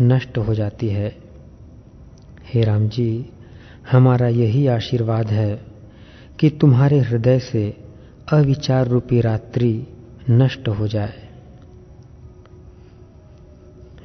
नष्ट 0.00 0.38
हो 0.38 0.54
जाती 0.54 0.88
है। 0.88 1.16
हे 2.54 2.62
राम 2.62 2.88
जी 2.88 3.26
हमारा 3.90 4.28
यही 4.28 4.66
आशीर्वाद 4.66 5.26
है 5.26 5.62
कि 6.40 6.50
तुम्हारे 6.50 6.98
हृदय 6.98 7.38
से 7.38 7.76
अविचार 8.32 8.86
रूपी 8.86 9.20
रात्रि 9.20 9.86
नष्ट 10.30 10.68
हो 10.68 10.88
जाए। 10.88 11.28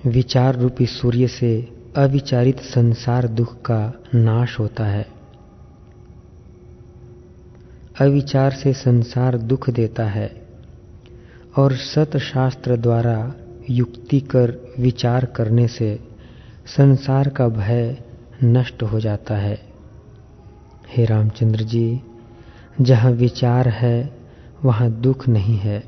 विचार 0.06 0.56
रूपी 0.56 0.86
सूर्य 0.86 1.28
से 1.28 1.74
अविचारित 1.96 2.60
संसार 2.60 3.28
दुख 3.28 3.62
का 3.62 3.94
नाश 4.16 4.60
होता 4.60 4.86
है। 4.86 5.08
अविचार 8.02 8.52
से 8.52 8.74
संसार 8.74 9.38
दुख 9.38 9.70
देता 9.70 10.06
है। 10.06 10.43
और 11.58 11.76
सत 11.76 12.18
शास्त्र 12.18 12.78
द्वारा 12.78 13.34
युक्ति 13.70 14.20
कर 14.20 14.76
विचार 14.80 15.26
करने 15.26 15.68
से 15.68 16.00
संसार 16.66 17.30
का 17.30 17.48
भय 17.48 17.98
नष्ट 18.44 18.84
हो 18.84 19.00
जाता 19.00 19.36
है। 19.36 19.62
हे 20.90 21.06
रामचंद्र 21.06 21.64
जी, 21.64 22.02
जहाँ 22.82 23.12
विचार 23.12 23.68
है, 23.68 24.14
वहाँ 24.66 24.92
दुख 24.92 25.28
नहीं 25.28 25.58
है। 25.58 25.84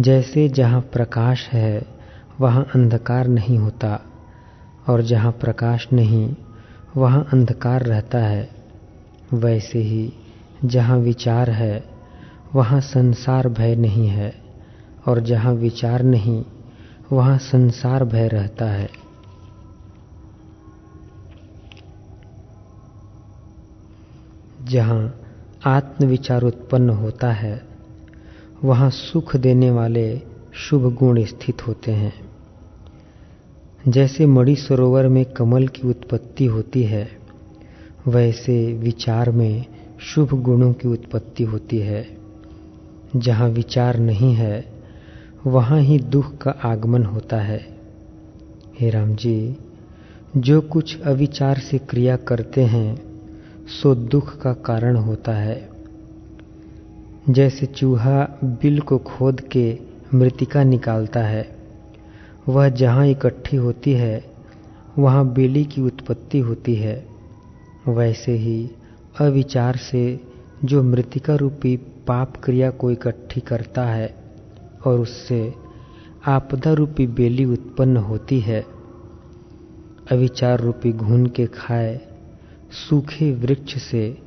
जैसे 0.00 0.48
जहाँ 0.48 0.80
प्रकाश 0.80 1.48
है, 1.48 1.82
वहाँ 2.40 2.66
अंधकार 2.74 3.26
नहीं 3.26 3.58
होता। 3.58 4.00
और 4.88 5.02
जहाँ 5.02 5.32
प्रकाश 5.32 5.88
नहीं, 5.92 6.36
वहाँ 6.96 7.28
अंधकार 7.32 7.82
रहता 7.82 8.18
है। 8.18 8.50
वैसे 9.34 9.78
ही 9.78 10.12
जहाँ 10.64 10.98
विचार 10.98 11.50
है, 11.50 11.84
वहाँ 12.54 12.80
संसार 12.80 13.48
भय 13.48 13.76
नहीं 13.76 14.08
है। 14.08 14.47
और 15.08 15.20
जहाँ 15.20 15.54
विचार 15.54 16.02
नहीं, 16.02 16.44
वहाँ 17.12 17.38
संसार 17.38 18.04
भय 18.04 18.28
रहता 18.28 18.64
है। 18.64 18.90
जहाँ 24.64 25.20
आत्मविचार 25.66 26.42
उत्पन्न 26.42 26.90
होता 26.90 27.32
है, 27.32 27.62
वहाँ 28.64 28.90
सुख 28.90 29.36
देने 29.36 29.70
वाले 29.70 30.20
शुभ 30.54 30.94
गुण 30.94 31.24
स्थित 31.24 31.66
होते 31.66 31.92
हैं। 31.92 32.30
जैसे 33.88 34.26
मणि 34.26 34.56
सरोवर 34.56 35.08
में 35.08 35.24
कमल 35.24 35.68
की 35.68 35.88
उत्पत्ति 35.88 36.44
होती 36.44 36.82
है, 36.82 37.08
वैसे 38.08 38.72
विचार 38.72 39.30
में 39.30 39.66
शुभ 40.00 40.42
गुणों 40.42 40.72
की 40.72 40.88
उत्पत्ति 40.88 41.44
होती 41.44 41.78
है। 41.78 42.18
जहाँ 43.16 43.48
विचार 43.48 43.98
नहीं 43.98 44.34
है 44.34 44.77
वहाँ 45.48 45.80
ही 45.80 45.98
दुख 45.98 46.38
का 46.38 46.50
आगमन 46.50 47.04
होता 47.04 47.36
है। 47.36 47.68
हे 48.80 48.90
राम 48.90 49.14
जी 49.14 49.56
जो 50.36 50.60
कुछ 50.60 51.00
अविचार 51.00 51.58
से 51.58 51.78
क्रिया 51.78 52.16
करते 52.16 52.64
हैं, 52.64 53.02
सो 53.82 53.94
दुख 53.94 54.40
का 54.40 54.52
कारण 54.52 54.96
होता 54.96 55.32
है। 55.32 55.68
जैसे 57.30 57.66
चूहा 57.66 58.38
बिल 58.44 58.80
को 58.80 58.98
खोद 58.98 59.40
के 59.40 59.78
मृतिका 60.14 60.64
निकालता 60.64 61.20
है, 61.20 61.56
वह 62.48 62.68
जहाँ 62.68 63.06
इकट्ठी 63.06 63.56
होती 63.56 63.92
है, 63.92 64.24
वहाँ 64.98 65.32
बेली 65.32 65.64
की 65.64 65.80
उत्पत्ति 65.80 66.38
होती 66.38 66.74
है। 66.74 67.06
वैसे 67.88 68.32
ही 68.32 68.70
अविचार 69.20 69.76
से 69.76 70.20
जो 70.64 70.82
मृतिका 70.82 71.34
रूपी 71.34 71.76
पाप 71.76 72.36
क्रिया 72.44 72.70
को 72.70 72.90
इकट्ठी 72.90 73.40
करता 73.40 73.84
है 73.84 74.27
और 74.86 75.00
उससे 75.00 75.54
आपदा 76.26 76.72
रूपी 76.72 77.06
बेली 77.06 77.44
उत्पन्न 77.44 77.96
होती 77.96 78.40
है। 78.40 78.66
अविचार 80.12 80.60
रूपी 80.60 80.92
घून 80.92 81.26
के 81.26 81.46
खाए 81.46 82.00
सूखे 82.70 83.32
वृक्ष 83.32 83.78
से 83.78 84.18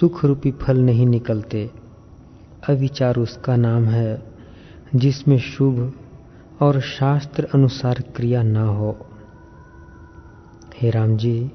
सुख 0.00 0.24
रूपी 0.24 0.52
फल 0.52 0.78
नहीं 0.78 1.06
निकलते। 1.06 1.70
अविचार 2.68 3.16
उसका 3.16 3.56
नाम 3.56 3.84
है, 3.84 4.22
जिसमें 4.94 5.38
शुभ 5.38 5.92
और 6.60 6.80
शास्त्र 6.80 7.48
अनुसार 7.54 8.04
क्रिया 8.16 8.42
न 8.42 8.56
हो। 8.56 9.06
हे 10.76 10.90
राम 10.90 11.16
जी 11.16 11.50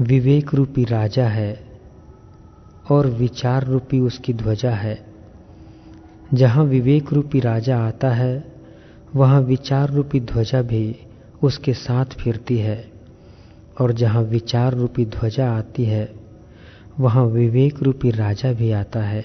विवेक 0.00 0.54
रूपी 0.54 0.84
राजा 0.84 1.26
है 1.26 1.80
और 2.90 3.06
विचार 3.06 3.66
रूपी 3.66 4.00
उसकी 4.00 4.34
ध्वजा 4.34 4.70
है। 4.70 5.11
जहाँ 6.34 6.64
विवेक 6.64 7.12
रूपी 7.12 7.40
राजा 7.40 7.78
आता 7.78 8.10
है, 8.10 8.52
वहाँ 9.14 9.40
विचार 9.40 9.90
रूपी 9.90 10.20
ध्वजा 10.20 10.62
भी 10.62 10.96
उसके 11.42 11.72
साथ 11.72 12.04
फिरती 12.04 12.58
है। 12.58 12.92
और 13.80 13.92
जहाँ 13.92 14.22
विचार 14.22 14.74
रूपी 14.74 15.06
ध्वजा 15.06 15.52
आती 15.52 15.84
है, 15.84 16.14
वहाँ 17.00 17.24
विवेक 17.26 17.82
रूपी 17.82 18.10
राजा 18.10 18.52
भी 18.52 18.72
आता 18.72 19.00
है। 19.00 19.24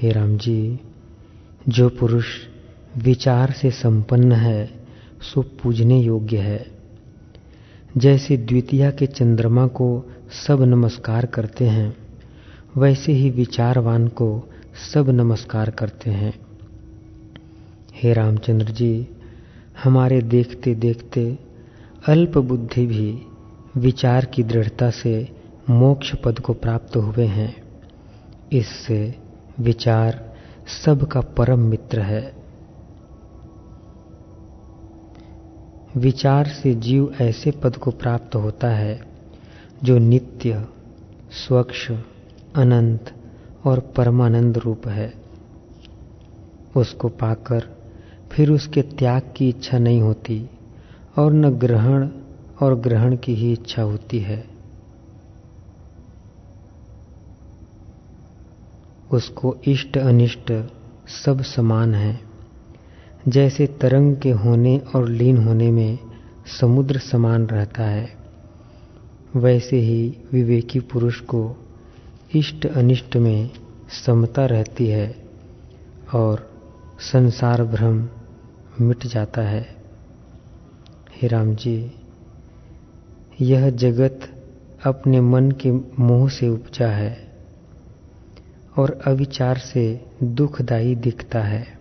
हे 0.00 0.12
राम 0.12 0.36
जी 0.36 0.80
जो 1.68 1.88
पुरुष 1.88 2.26
विचार 2.96 3.50
से 3.50 3.70
संपन्न 3.70 4.32
है, 4.32 4.70
सो 5.22 5.42
पूजने 5.42 6.00
योग्य 6.00 6.36
है। 6.36 6.66
जैसे 7.96 8.36
द्वितीया 8.36 8.90
के 8.90 9.06
चंद्रमा 9.06 9.66
को 9.66 10.04
सब 10.48 10.62
नमस्कार 10.62 11.26
करते 11.26 11.64
हैं, 11.64 11.96
वैसे 12.76 13.12
ही 13.12 13.30
विचारवान 13.30 14.08
को 14.08 14.48
सब 14.76 15.10
नमस्कार 15.10 15.70
करते 15.70 16.10
हैं। 16.10 16.34
हे 17.94 18.12
रामचंद्र 18.12 18.66
जी, 18.66 19.08
हमारे 19.84 20.20
देखते 20.20 20.74
देखते 20.74 21.38
अल्प 22.08 22.38
बुद्धि 22.38 22.86
भी 22.86 23.22
विचार 23.76 24.24
की 24.24 24.42
दृढ़ता 24.42 24.90
से 24.90 25.36
मोक्ष 25.70 26.14
पद 26.14 26.38
को 26.38 26.52
प्राप्त 26.52 26.96
हुए 26.96 27.26
हैं। 27.26 27.62
इससे 28.52 29.14
विचार 29.60 30.36
सबका 30.84 31.20
परम 31.20 31.58
मित्र 31.58 32.00
है। 32.00 32.32
विचार 35.96 36.46
से 36.46 36.74
जीव 36.74 37.14
ऐसे 37.20 37.50
पद 37.50 37.76
को 37.76 37.90
प्राप्त 37.90 38.36
होता 38.36 38.68
है 38.68 39.00
जो 39.84 39.98
नित्य, 39.98 40.64
स्वच्छ, 41.30 41.92
अनंत 42.54 43.12
और 43.66 43.80
परमानंद 43.80 44.58
रूप 44.58 44.88
है। 44.88 45.14
उसको 46.76 47.08
पाकर 47.08 47.76
फिर 48.32 48.50
उसके 48.50 48.82
त्याग 48.82 49.22
की 49.36 49.48
इच्छा 49.48 49.78
नहीं 49.78 50.00
होती 50.00 50.50
और 51.18 51.32
न 51.32 51.50
ग्रहण 51.50 52.08
और 52.62 52.74
ग्रहण 52.74 53.16
की 53.16 53.34
ही 53.34 53.52
इच्छा 53.52 53.82
होती 53.82 54.18
है। 54.18 54.44
उसको 59.12 59.56
इष्ट 59.66 59.98
अनिष्ट 59.98 60.68
सब 61.08 61.42
समान 61.42 61.94
है। 61.94 62.20
जैसे 63.28 63.66
तरंग 63.66 64.16
के 64.16 64.30
होने 64.30 64.78
और 64.78 65.08
लीन 65.08 65.36
होने 65.44 65.70
में 65.70 65.98
समुद्र 66.60 66.98
समान 66.98 67.46
रहता 67.46 67.82
है, 67.82 68.16
वैसे 69.36 69.76
ही 69.76 70.16
विवेकी 70.32 70.80
पुरुष 70.80 71.20
को 71.20 71.65
इष्ट 72.34 72.66
अनिष्ट 72.66 73.16
में 73.16 73.50
समता 74.06 74.46
रहती 74.46 74.86
है 74.86 75.28
और 76.14 76.50
संसार 77.00 77.64
भ्रम 77.64 78.08
मिट 78.80 79.06
जाता 79.06 79.42
है। 79.42 79.76
हे 81.16 81.28
राम 81.28 81.54
जी, 81.54 81.92
यह 83.40 83.70
जगत 83.70 84.44
अपने 84.84 85.20
मन 85.20 85.50
के 85.50 85.70
मोह 86.02 86.28
से 86.28 86.48
उपजा 86.48 86.88
है 86.88 87.32
और 88.76 89.00
अविचार 89.06 89.58
से 89.58 90.06
दुखदायी 90.22 90.94
दिखता 90.94 91.40
है। 91.40 91.78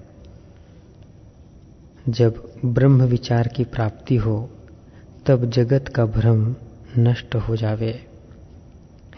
जब 2.10 2.54
ब्रह्म 2.66 3.04
विचार 3.04 3.48
की 3.48 3.64
प्राप्ति 3.64 4.16
हो, 4.16 4.50
तब 5.26 5.50
जगत 5.50 5.88
का 5.88 6.06
भ्रम 6.06 6.56
नष्ट 7.00 7.36
हो 7.36 7.56
जावे। 7.56 8.06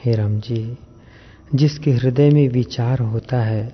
हे 0.06 0.16
राम 0.16 0.40
जी 0.40 0.78
जिसके 1.56 1.92
हृदय 1.92 2.30
में 2.30 2.50
विचार 2.50 3.00
होता 3.00 3.38
है, 3.38 3.74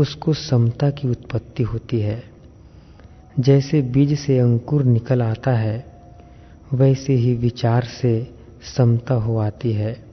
उसको 0.00 0.32
समता 0.32 0.90
की 0.90 1.08
उत्पत्ति 1.08 1.62
होती 1.62 2.00
है। 2.00 2.24
जैसे 3.40 3.82
बीज 3.82 4.18
से 4.18 4.38
अंकुर 4.38 4.84
निकल 4.84 5.22
आता 5.22 5.50
है, 5.50 5.92
वैसे 6.72 7.12
ही 7.12 7.34
विचार 7.34 7.84
से 7.84 8.34
समता 8.76 9.14
हो 9.14 9.38
आती 9.38 9.72
है। 9.72 10.04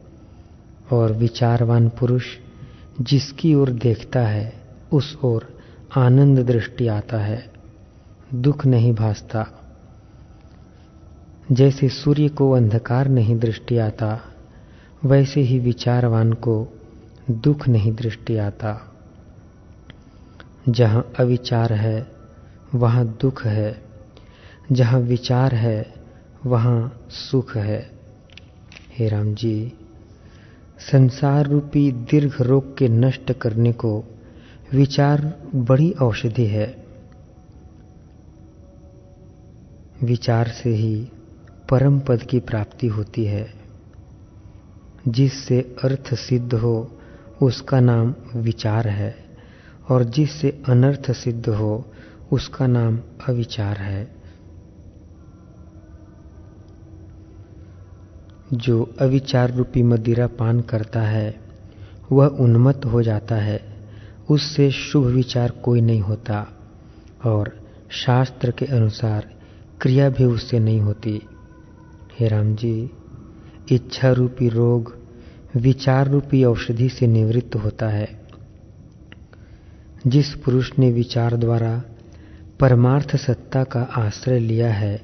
और 0.92 1.14
विचारवान 1.14 1.90
पुरुष 1.90 2.26
जिसकी 3.02 3.56
ओर 3.56 3.70
देखता 3.70 4.20
है, 4.20 4.54
उस 4.94 5.18
ओर 5.24 5.58
आनंद 5.98 6.40
दृष्टि 6.40 6.88
आता 6.88 7.18
है, 7.18 7.52
दुख 8.34 8.66
नहीं 8.66 8.94
भासता। 8.94 9.48
जैसे 11.52 11.90
सूर्य 11.90 12.30
को 12.30 12.52
अंधकार 12.52 13.08
नहीं 13.08 13.40
दृष्टि 13.40 13.78
आता, 13.78 14.22
वैसे 15.06 15.42
ही 15.42 15.60
विचारवान 15.60 16.34
को 16.34 16.79
दुख 17.32 17.68
नहीं 17.68 17.96
दृष्टि 17.96 18.38
आता। 18.38 18.96
जहाँ 20.70 21.12
अविचार 21.20 21.74
है, 21.74 22.12
वहाँ 22.76 23.18
दुख 23.22 23.46
है। 23.46 23.82
जहाँ 24.72 25.00
विचार 25.00 25.56
है, 25.56 25.94
वहाँ 26.46 27.06
सुख 27.10 27.58
है। 27.58 27.92
हे 28.98 29.10
राम 29.10 29.36
जी, 29.36 29.74
संसार 30.80 31.48
रूपी 31.48 31.92
दीर्घ 31.92 32.42
रोग 32.42 32.78
के 32.78 32.88
नष्ट 32.88 33.32
करने 33.32 33.74
को 33.74 34.04
विचार 34.72 35.40
बड़ी 35.56 35.92
औषधि 35.92 36.46
है। 36.46 36.86
विचार 40.04 40.48
से 40.48 40.70
ही 40.70 41.10
परम 41.70 42.00
पद 42.00 42.24
की 42.24 42.40
प्राप्ति 42.40 42.88
होती 42.88 43.26
है, 43.26 43.54
जिससे 45.08 45.76
अर्थ 45.84 46.16
सिद्ध 46.16 46.54
हो 46.54 46.92
उसका 47.42 47.80
नाम 47.80 48.16
विचार 48.36 48.88
है, 48.88 49.16
और 49.90 50.04
जिससे 50.04 50.62
अनर्थ 50.68 51.12
सिद्ध 51.12 51.50
हो, 51.50 51.92
उसका 52.32 52.68
नाम 52.68 53.00
अविचार 53.30 53.78
है। 53.78 54.16
जो 58.54 58.96
अविचार 59.00 59.54
रूपी 59.54 59.84
मदिरा 59.84 60.28
पान 60.28 60.62
करता 60.62 61.02
है, 61.02 61.40
वह 62.12 62.28
उन्मत्त 62.28 62.86
हो 62.86 63.04
जाता 63.04 63.36
है। 63.36 63.78
उससे 64.30 64.72
शुभ 64.72 65.06
विचार 65.06 65.52
कोई 65.52 65.82
नहीं 65.82 66.02
होता, 66.02 66.48
और 67.26 67.60
शास्त्र 67.90 68.52
के 68.52 68.66
अनुसार 68.66 69.34
क्रिया 69.82 70.10
भी 70.10 70.26
उससे 70.26 70.60
नहीं 70.60 70.80
होती। 70.80 71.22
हे 72.20 72.28
राम 72.28 72.56
जी, 72.56 72.92
इच्छा 73.72 74.12
रूपी 74.12 74.50
रोग 74.50 74.99
विचार 75.56 76.08
रूपी 76.08 76.44
औषधि 76.44 76.90
से 76.90 77.08
निवृत्त 77.08 77.56
होता 77.56 77.88
है। 77.88 78.22
जिस 80.08 80.34
पुरुष 80.34 80.72
ने 80.80 80.92
विचार 80.92 81.38
द्वारा 81.38 81.84
परमार्थ 82.60 83.16
सत्ता 83.16 83.64
का 83.64 83.82
आश्रय 83.82 84.40
लिया 84.40 84.74
है, 84.74 85.02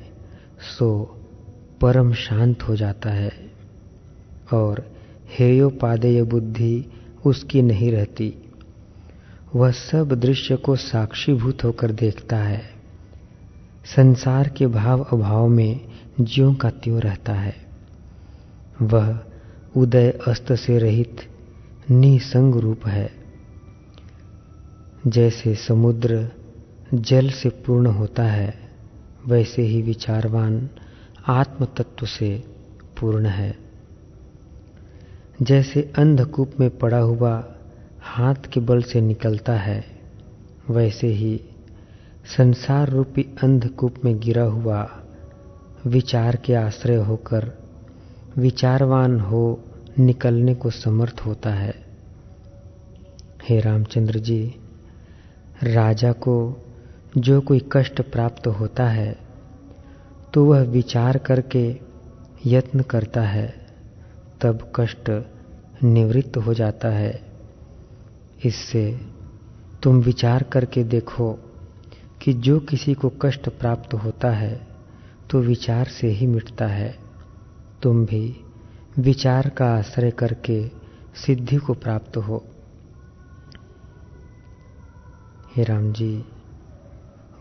सो 0.80 1.20
परम 1.82 2.14
शांत 2.14 2.64
हो 2.64 2.76
जाता 2.76 3.10
है 3.10 3.52
और 4.54 4.96
हेयोपादेय 5.40 6.24
बुद्धि 6.24 6.86
उसकी 7.26 7.62
नहीं 7.62 7.92
रहती। 7.92 8.34
वह 9.56 9.72
सब 9.72 10.20
दृश्य 10.20 10.56
को 10.56 10.76
साक्षीभूत 10.76 11.64
होकर 11.64 11.92
देखता 11.92 12.38
है। 12.38 12.62
संसार 13.96 14.50
के 14.50 14.68
भाव 14.68 15.02
अभाव 15.02 15.48
में 15.48 15.80
ज्यों 16.22 16.54
का 16.54 16.70
त्यों 16.70 17.02
रहता 17.02 17.34
है। 17.34 17.56
वह 18.82 19.20
उदय 19.78 20.20
अस्त 20.28 20.54
से 20.54 20.78
रहित 20.78 21.18
निसंग 21.92 22.56
रूप 22.56 22.88
है। 22.88 23.12
जैसे 25.08 25.56
समुद्र 25.56 26.30
जल 26.94 27.30
से 27.30 27.50
पूर्ण 27.50 27.88
होता 27.88 28.24
है, 28.24 28.54
वैसे 29.28 29.62
ही 29.62 29.82
विचारवान 29.82 30.70
आत्म 31.28 31.66
तत्व 31.66 32.06
से 32.06 32.44
पूर्ण 33.00 33.26
है। 33.26 33.58
जैसे 35.42 35.94
अंधकूप 35.98 36.52
में 36.60 36.78
पड़ा 36.78 37.00
हुआ 37.00 37.54
हाथ 38.02 38.36
के 38.36 38.60
बल 38.60 38.82
से 38.82 39.02
निकलता 39.02 39.54
है, 39.54 39.86
वैसे 40.70 41.08
ही 41.08 41.42
संसार 42.38 42.90
रूपी 42.90 43.22
अंधकूप 43.44 43.96
में 44.06 44.20
गिरा 44.20 44.44
हुआ 44.44 44.90
विचार 45.86 46.36
के 46.36 46.54
आश्रय 46.54 46.96
होकर 46.96 47.65
विचारवान 48.38 49.20
हो, 49.20 49.64
निकलने 50.00 50.56
को 50.56 50.70
समर्थ 50.70 51.22
होता 51.26 51.50
है। 51.50 51.74
हे 53.50 53.60
रामचंद्र 53.60 54.20
जी, 54.20 54.56
राजा 55.64 56.12
को 56.12 56.66
जो 57.18 57.42
कोई 57.42 57.70
कष्ट 57.72 58.02
प्राप्त 58.02 58.48
होता 58.48 58.88
है 58.88 59.18
तो 60.34 60.46
वह 60.46 60.62
विचार 60.62 61.18
करके 61.18 61.80
यत्न 62.46 62.82
करता 62.82 63.22
है। 63.22 63.48
तब 64.42 64.72
कष्ट 64.76 65.10
निवृत्त 65.84 66.38
हो 66.38 66.54
जाता 66.54 66.90
है। 66.90 67.22
इससे 68.46 69.00
तुम 69.84 70.02
विचार 70.02 70.44
करके 70.44 70.84
देखो 70.84 71.32
कि 72.22 72.34
जो 72.34 72.60
किसी 72.60 72.94
को 72.94 73.10
कष्ट 73.22 73.50
प्राप्त 73.50 73.94
होता 73.94 74.30
है 74.30 74.68
तो 75.32 75.40
विचार 75.40 75.86
से 75.86 76.08
ही 76.08 76.28
मिटता 76.28 76.68
है। 76.68 77.05
तुम 77.86 78.06
भी 78.06 78.36
विचार 79.00 79.50
का 79.50 79.66
आश्रय 79.66 80.12
करके 80.12 80.68
सिद्धि 81.26 81.56
को 81.56 81.74
प्राप्त 81.74 82.18
हो। 82.18 82.44
हे 85.56 85.64
राम 85.64 85.94
जी, 85.94 86.26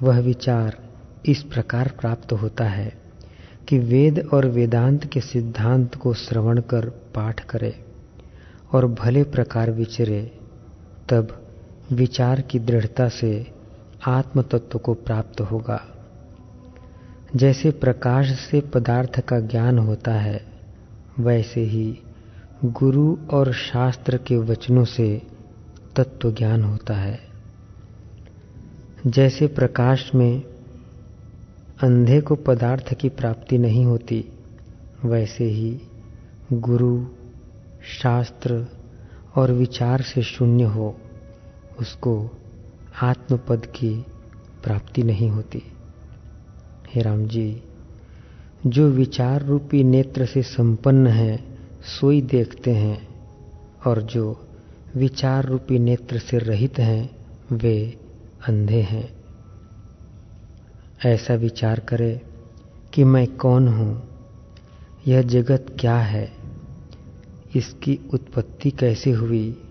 वह 0.02 0.20
विचार 0.20 0.78
इस 1.26 1.42
प्रकार 1.42 1.88
प्राप्त 2.00 2.32
होता 2.32 2.64
है 2.64 2.98
कि 3.68 3.78
वेद 3.78 4.28
और 4.34 4.46
वेदांत 4.46 5.04
के 5.04 5.20
सिद्धांत 5.20 5.94
को 5.94 6.14
श्रवण 6.14 6.60
कर 6.60 6.88
पाठ 6.90 7.44
करे 7.44 7.84
और 8.72 8.86
भले 8.86 9.22
प्रकार 9.22 9.70
विचरे, 9.70 10.38
तब 11.08 11.46
विचार 11.92 12.40
की 12.40 12.58
दृढ़ता 12.58 13.08
से 13.08 13.52
आत्म 14.06 14.42
तत्व 14.42 14.78
को 14.78 14.94
प्राप्त 14.94 15.40
होगा। 15.40 16.03
जैसे 17.36 17.70
प्रकाश 17.70 18.26
से 18.26 18.60
पदार्थ 18.60 19.20
का 19.20 19.40
ज्ञान 19.40 19.78
होता 19.78 20.12
है, 20.14 20.46
वैसे 21.20 21.60
ही 21.60 21.98
गुरु 22.64 23.16
और 23.30 23.52
शास्त्र 23.52 24.16
के 24.16 24.36
वचनों 24.36 24.84
से 24.84 25.22
तत्व 25.96 26.32
ज्ञान 26.32 26.64
होता 26.64 26.94
है। 26.94 27.20
जैसे 29.06 29.46
प्रकाश 29.46 30.14
में 30.14 30.42
अंधे 31.82 32.20
को 32.20 32.34
पदार्थ 32.34 32.94
की 32.94 33.08
प्राप्ति 33.08 33.58
नहीं 33.58 33.84
होती, 33.84 34.24
वैसे 35.04 35.44
ही 35.44 35.80
गुरु, 36.52 37.06
शास्त्र 38.02 38.66
और 39.36 39.52
विचार 39.52 40.02
से 40.02 40.22
शून्य 40.22 40.64
हो, 40.64 40.98
उसको 41.80 42.30
आत्मपद 43.02 43.66
की 43.66 44.06
प्राप्ति 44.64 45.02
नहीं 45.02 45.30
होती। 45.30 45.62
हे 46.94 47.02
राम 47.02 47.26
जी, 47.26 47.62
जो 48.66 48.88
विचार 48.88 49.42
रूपी 49.42 49.84
नेत्र 49.84 50.26
से 50.26 50.42
संपन्न 50.42 51.06
है, 51.06 51.44
सोई 52.00 52.20
देखते 52.20 52.70
हैं, 52.70 53.08
और 53.86 54.02
जो 54.02 54.48
विचार 54.96 55.44
रूपी 55.44 55.78
नेत्र 55.78 56.18
से 56.18 56.38
रहित 56.38 56.78
हैं, 56.78 57.16
वे 57.52 57.98
अंधे 58.48 58.80
हैं। 58.80 59.14
ऐसा 61.04 61.34
विचार 61.34 61.80
करे 61.80 62.20
कि 62.94 63.04
मैं 63.04 63.36
कौन 63.36 63.68
हूँ, 63.68 64.08
यह 65.06 65.22
जगत 65.22 65.66
क्या 65.80 65.98
है, 65.98 66.32
इसकी 67.56 68.00
उत्पत्ति 68.14 68.70
कैसे 68.70 69.10
हुई, 69.10 69.62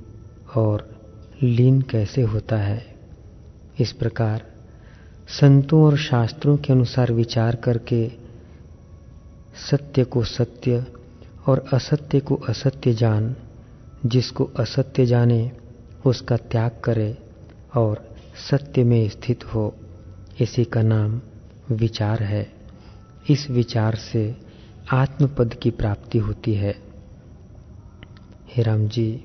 और 0.56 1.02
लीन 1.44 1.82
कैसे 1.82 2.22
होता 2.22 2.58
है। 2.58 2.96
इस 3.80 3.92
प्रकार 3.92 4.53
संतों 5.28 5.84
और 5.84 5.98
शास्त्रों 5.98 6.58
के 6.58 6.74
अनुसार 6.74 7.12
विचार 7.12 7.56
करके 7.56 8.12
सत्य 9.72 10.04
को 10.04 10.24
सत्य 10.24 10.86
और 11.48 11.66
असत्य 11.74 12.20
को 12.20 12.36
असत्य 12.36 12.94
जान, 12.94 13.36
जिसको 14.06 14.44
असत्य 14.44 15.06
जाने 15.06 15.52
उसका 16.06 16.38
त्याग 16.38 16.72
करे 16.84 17.18
और 17.76 18.16
सत्य 18.50 18.84
में 18.84 19.10
स्थित 19.10 19.46
हो। 19.46 19.76
इसी 20.42 20.64
का 20.64 20.82
नाम 20.82 21.22
विचार 21.72 22.24
है। 22.24 22.52
इस 23.30 23.50
विचार 23.50 23.96
से 23.96 24.36
आत्मपद 24.92 25.54
की 25.54 25.72
प्राप्ति 25.72 26.18
होती 26.18 26.54
है। 26.54 26.76
हे 28.50 28.64
राम 28.64 28.88
जी, 28.88 29.24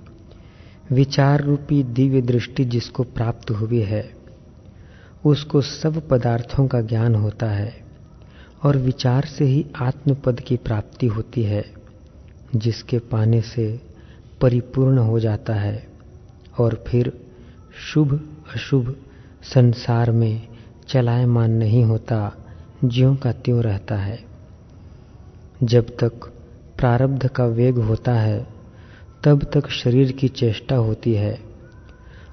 विचार 0.91 1.41
रूपी 1.41 1.83
दिव्य 1.83 2.21
दृष्टि 2.21 2.65
जिसको 2.65 3.03
प्राप्त 3.03 3.51
हुई 3.51 3.81
है 3.81 4.18
उसको 5.27 5.61
सब 5.61 6.09
पदार्थों 6.09 6.67
का 6.67 6.81
ज्ञान 6.81 7.15
होता 7.15 7.47
है 7.47 7.85
और 8.63 8.77
विचार 8.77 9.25
से 9.25 9.45
ही 9.45 9.67
आत्मपद 9.77 10.41
की 10.41 10.57
प्राप्ति 10.57 11.07
होती 11.07 11.43
है, 11.43 11.65
जिसके 12.57 12.99
पाने 12.99 13.41
से 13.41 13.81
परिपूर्ण 14.41 14.99
हो 14.99 15.21
जाता 15.21 15.55
है 15.55 15.89
और 16.59 16.85
फिर 16.89 17.13
शुभ, 17.95 18.15
अशुभ 18.55 18.97
संसार 19.43 20.11
में 20.11 20.49
चलायमान 20.89 21.51
नहीं 21.51 21.85
होता, 21.85 22.33
ज्यों 22.85 23.17
का 23.17 23.33
त्यों 23.33 23.63
रहता 23.63 23.97
है। 23.97 24.25
जब 25.63 25.87
तक 25.87 26.13
प्रारब्ध 26.79 27.29
का 27.29 27.47
वेग 27.47 27.79
होता 27.79 28.13
है, 28.13 28.47
तब 29.25 29.45
तक 29.45 29.69
शरीर 29.69 30.13
की 30.13 30.29
चेष्टा 30.29 30.77
होती 30.77 31.15
है 31.15 31.41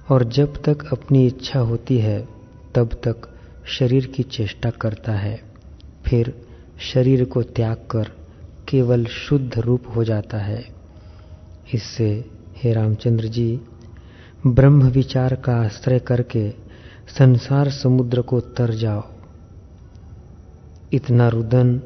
और 0.10 0.24
जब 0.24 0.62
तक 0.62 0.92
अपनी 0.92 1.28
इच्छा 1.28 1.60
होती 1.60 1.98
है 1.98 2.35
तब 2.76 2.94
तक 3.04 3.30
शरीर 3.68 4.06
की 4.06 4.24
चेष्टा 4.24 4.70
करता 4.70 5.12
है। 5.12 5.42
फिर 6.06 6.34
शरीर 6.94 7.24
को 7.26 7.44
त्याग 7.44 7.78
कर 7.92 8.12
केवल 8.70 9.06
शुद्ध 9.06 9.60
रूप 9.60 9.84
हो 9.96 10.04
जाता 10.04 10.38
है। 10.38 10.64
इससे 11.74 12.26
हे 12.58 12.74
रामचंद्र 12.74 13.26
जी, 13.26 13.62
ब्रह्म 14.48 14.84
विचार 14.84 15.36
का 15.36 15.56
आश्रय 15.56 16.00
करके 16.00 16.50
संसार 17.08 17.70
समुद्र 17.70 18.22
को 18.22 18.40
तर 18.40 18.74
जाओ। 18.74 19.04
इतना 20.94 21.28
रुदन 21.28 21.82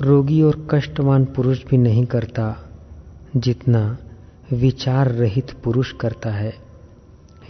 रोगी 0.00 0.42
और 0.42 0.68
कष्टवान 0.70 1.24
पुरुष 1.24 1.64
भी 1.64 1.78
नहीं 1.78 2.04
करता 2.06 2.56
जितना 3.36 3.98
विचार 4.52 5.08
रहित 5.08 5.50
पुरुष 5.64 5.92
करता 5.92 6.30
है। 6.30 6.54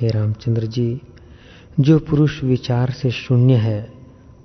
हे 0.01 0.09
रामचंद्र 0.09 0.67
जी 0.67 1.01
जो 1.81 1.99
पुरुष 1.99 2.45
विचार 2.45 2.91
से 2.91 3.11
शून्य 3.11 3.55
है, 3.55 3.93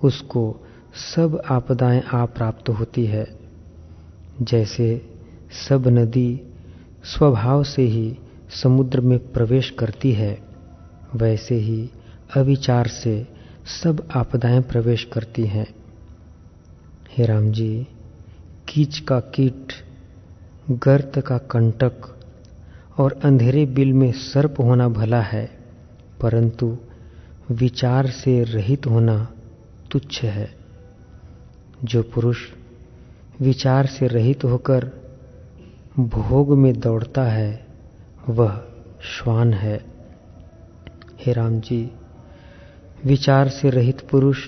उसको 0.03 0.55
सब 0.93 1.41
आपदाएँ 1.49 2.01
आ 2.13 2.25
प्राप्त 2.25 2.69
होती 2.69 3.05
है। 3.05 3.39
जैसे 4.41 5.09
सब 5.67 5.87
नदी 5.87 6.41
स्वभाव 7.03 7.63
से 7.63 7.81
ही 7.81 8.17
समुद्र 8.63 9.01
में 9.01 9.31
प्रवेश 9.31 9.69
करती 9.69 10.11
है, 10.11 10.41
वैसे 11.15 11.55
ही 11.55 11.89
अविचार 12.35 12.87
से 12.87 13.27
सब 13.83 14.07
आपदाएँ 14.15 14.61
प्रवेश 14.61 15.03
करती 15.13 15.45
हैं। 15.45 15.67
हे 17.17 17.25
राम 17.25 17.51
जी, 17.51 17.87
कीच 18.69 18.99
का 18.99 19.19
कीट, 19.19 19.73
गर्त 20.71 21.19
का 21.19 21.37
कंटक 21.37 22.19
और 22.97 23.19
अंधेरे 23.23 23.65
बिल 23.65 23.93
में 23.93 24.11
सर्प 24.11 24.55
होना 24.59 24.89
भला 24.89 25.21
है, 25.21 25.51
परंतु 26.21 26.77
विचार 27.51 28.07
से 28.07 28.43
रहित 28.43 28.87
होना 28.87 29.33
तुच्छ 29.91 30.23
है। 30.23 30.55
जो 31.83 32.03
पुरुष 32.03 32.37
विचार 33.41 33.85
से 33.85 34.07
रहित 34.07 34.43
होकर 34.43 34.91
भोग 35.99 36.57
में 36.57 36.79
दौड़ता 36.79 37.23
है, 37.23 37.67
वह 38.29 38.67
श्वान 39.01 39.53
है। 39.53 39.85
हे 41.19 41.33
राम 41.33 41.59
जी, 41.59 41.91
विचार 43.05 43.49
से 43.49 43.69
रहित 43.69 44.01
पुरुष 44.01 44.47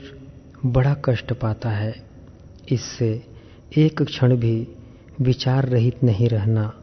बड़ा 0.65 0.93
कष्ट 1.05 1.33
पाता 1.33 1.69
है। 1.69 2.05
इससे 2.71 3.25
एक 3.77 4.01
क्षण 4.01 4.35
भी 4.35 4.67
विचार 5.21 5.65
रहित 5.65 6.03
नहीं 6.03 6.29
रहना, 6.29 6.73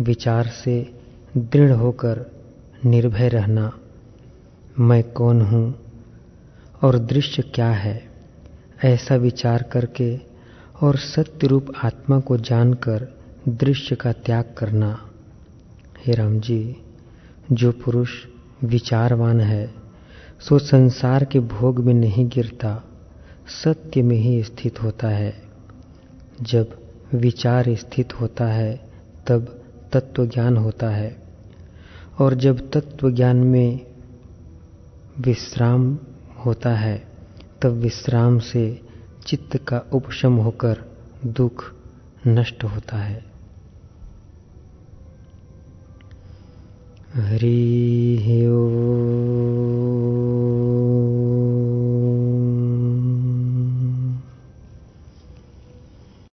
विचार 0.00 0.46
से 0.46 0.94
दृढ़ 1.36 1.70
होकर 1.70 2.26
निर्भय 2.84 3.28
रहना। 3.28 3.78
मैं 4.78 5.12
कौन 5.12 5.42
हूँ? 5.42 5.74
और 6.82 6.98
दृश्य 6.98 7.42
क्या 7.42 7.70
है? 7.70 8.02
ऐसा 8.84 9.16
विचार 9.16 9.62
करके 9.62 10.18
और 10.82 10.96
सत्य 10.96 11.46
रूप 11.46 11.66
आत्मा 11.84 12.20
को 12.20 12.36
जानकर 12.36 13.08
दृश्य 13.48 13.96
का 13.96 14.12
त्याग 14.12 14.54
करना। 14.58 15.10
हे 16.06 16.14
राम 16.14 16.40
जी, 16.40 16.76
जो 17.52 17.72
पुरुष 17.72 18.10
विचारवान 18.64 19.40
है, 19.40 19.74
सो 20.40 20.58
संसार 20.58 21.24
के 21.24 21.40
भोग 21.40 21.78
में 21.78 21.94
नहीं 21.94 22.28
गिरता, 22.28 22.84
सत्य 23.64 24.02
में 24.02 24.16
ही 24.16 24.42
स्थित 24.42 24.82
होता 24.82 25.08
है। 25.08 25.42
जब 26.42 26.78
विचार 27.14 27.74
स्थित 27.74 28.20
होता 28.20 28.44
है, 28.44 28.90
तब 29.26 29.62
तत्व 29.92 30.26
ज्ञान 30.26 30.56
होता 30.56 30.90
है। 30.90 31.22
और 32.18 32.34
जब 32.34 32.70
तत्व 32.70 33.10
ज्ञान 33.10 33.36
में 33.36 33.91
विश्राम 35.20 35.98
होता 36.46 36.70
है, 36.70 37.08
तब 37.62 37.68
विश्राम 37.68 38.38
से 38.38 38.80
चित्त 39.26 39.56
का 39.56 39.78
उपशम 39.92 40.36
होकर 40.36 40.78
दुख 41.26 41.74
नष्ट 42.26 42.64
होता 42.64 42.96
है। 42.96 43.24
हरि 47.14 48.26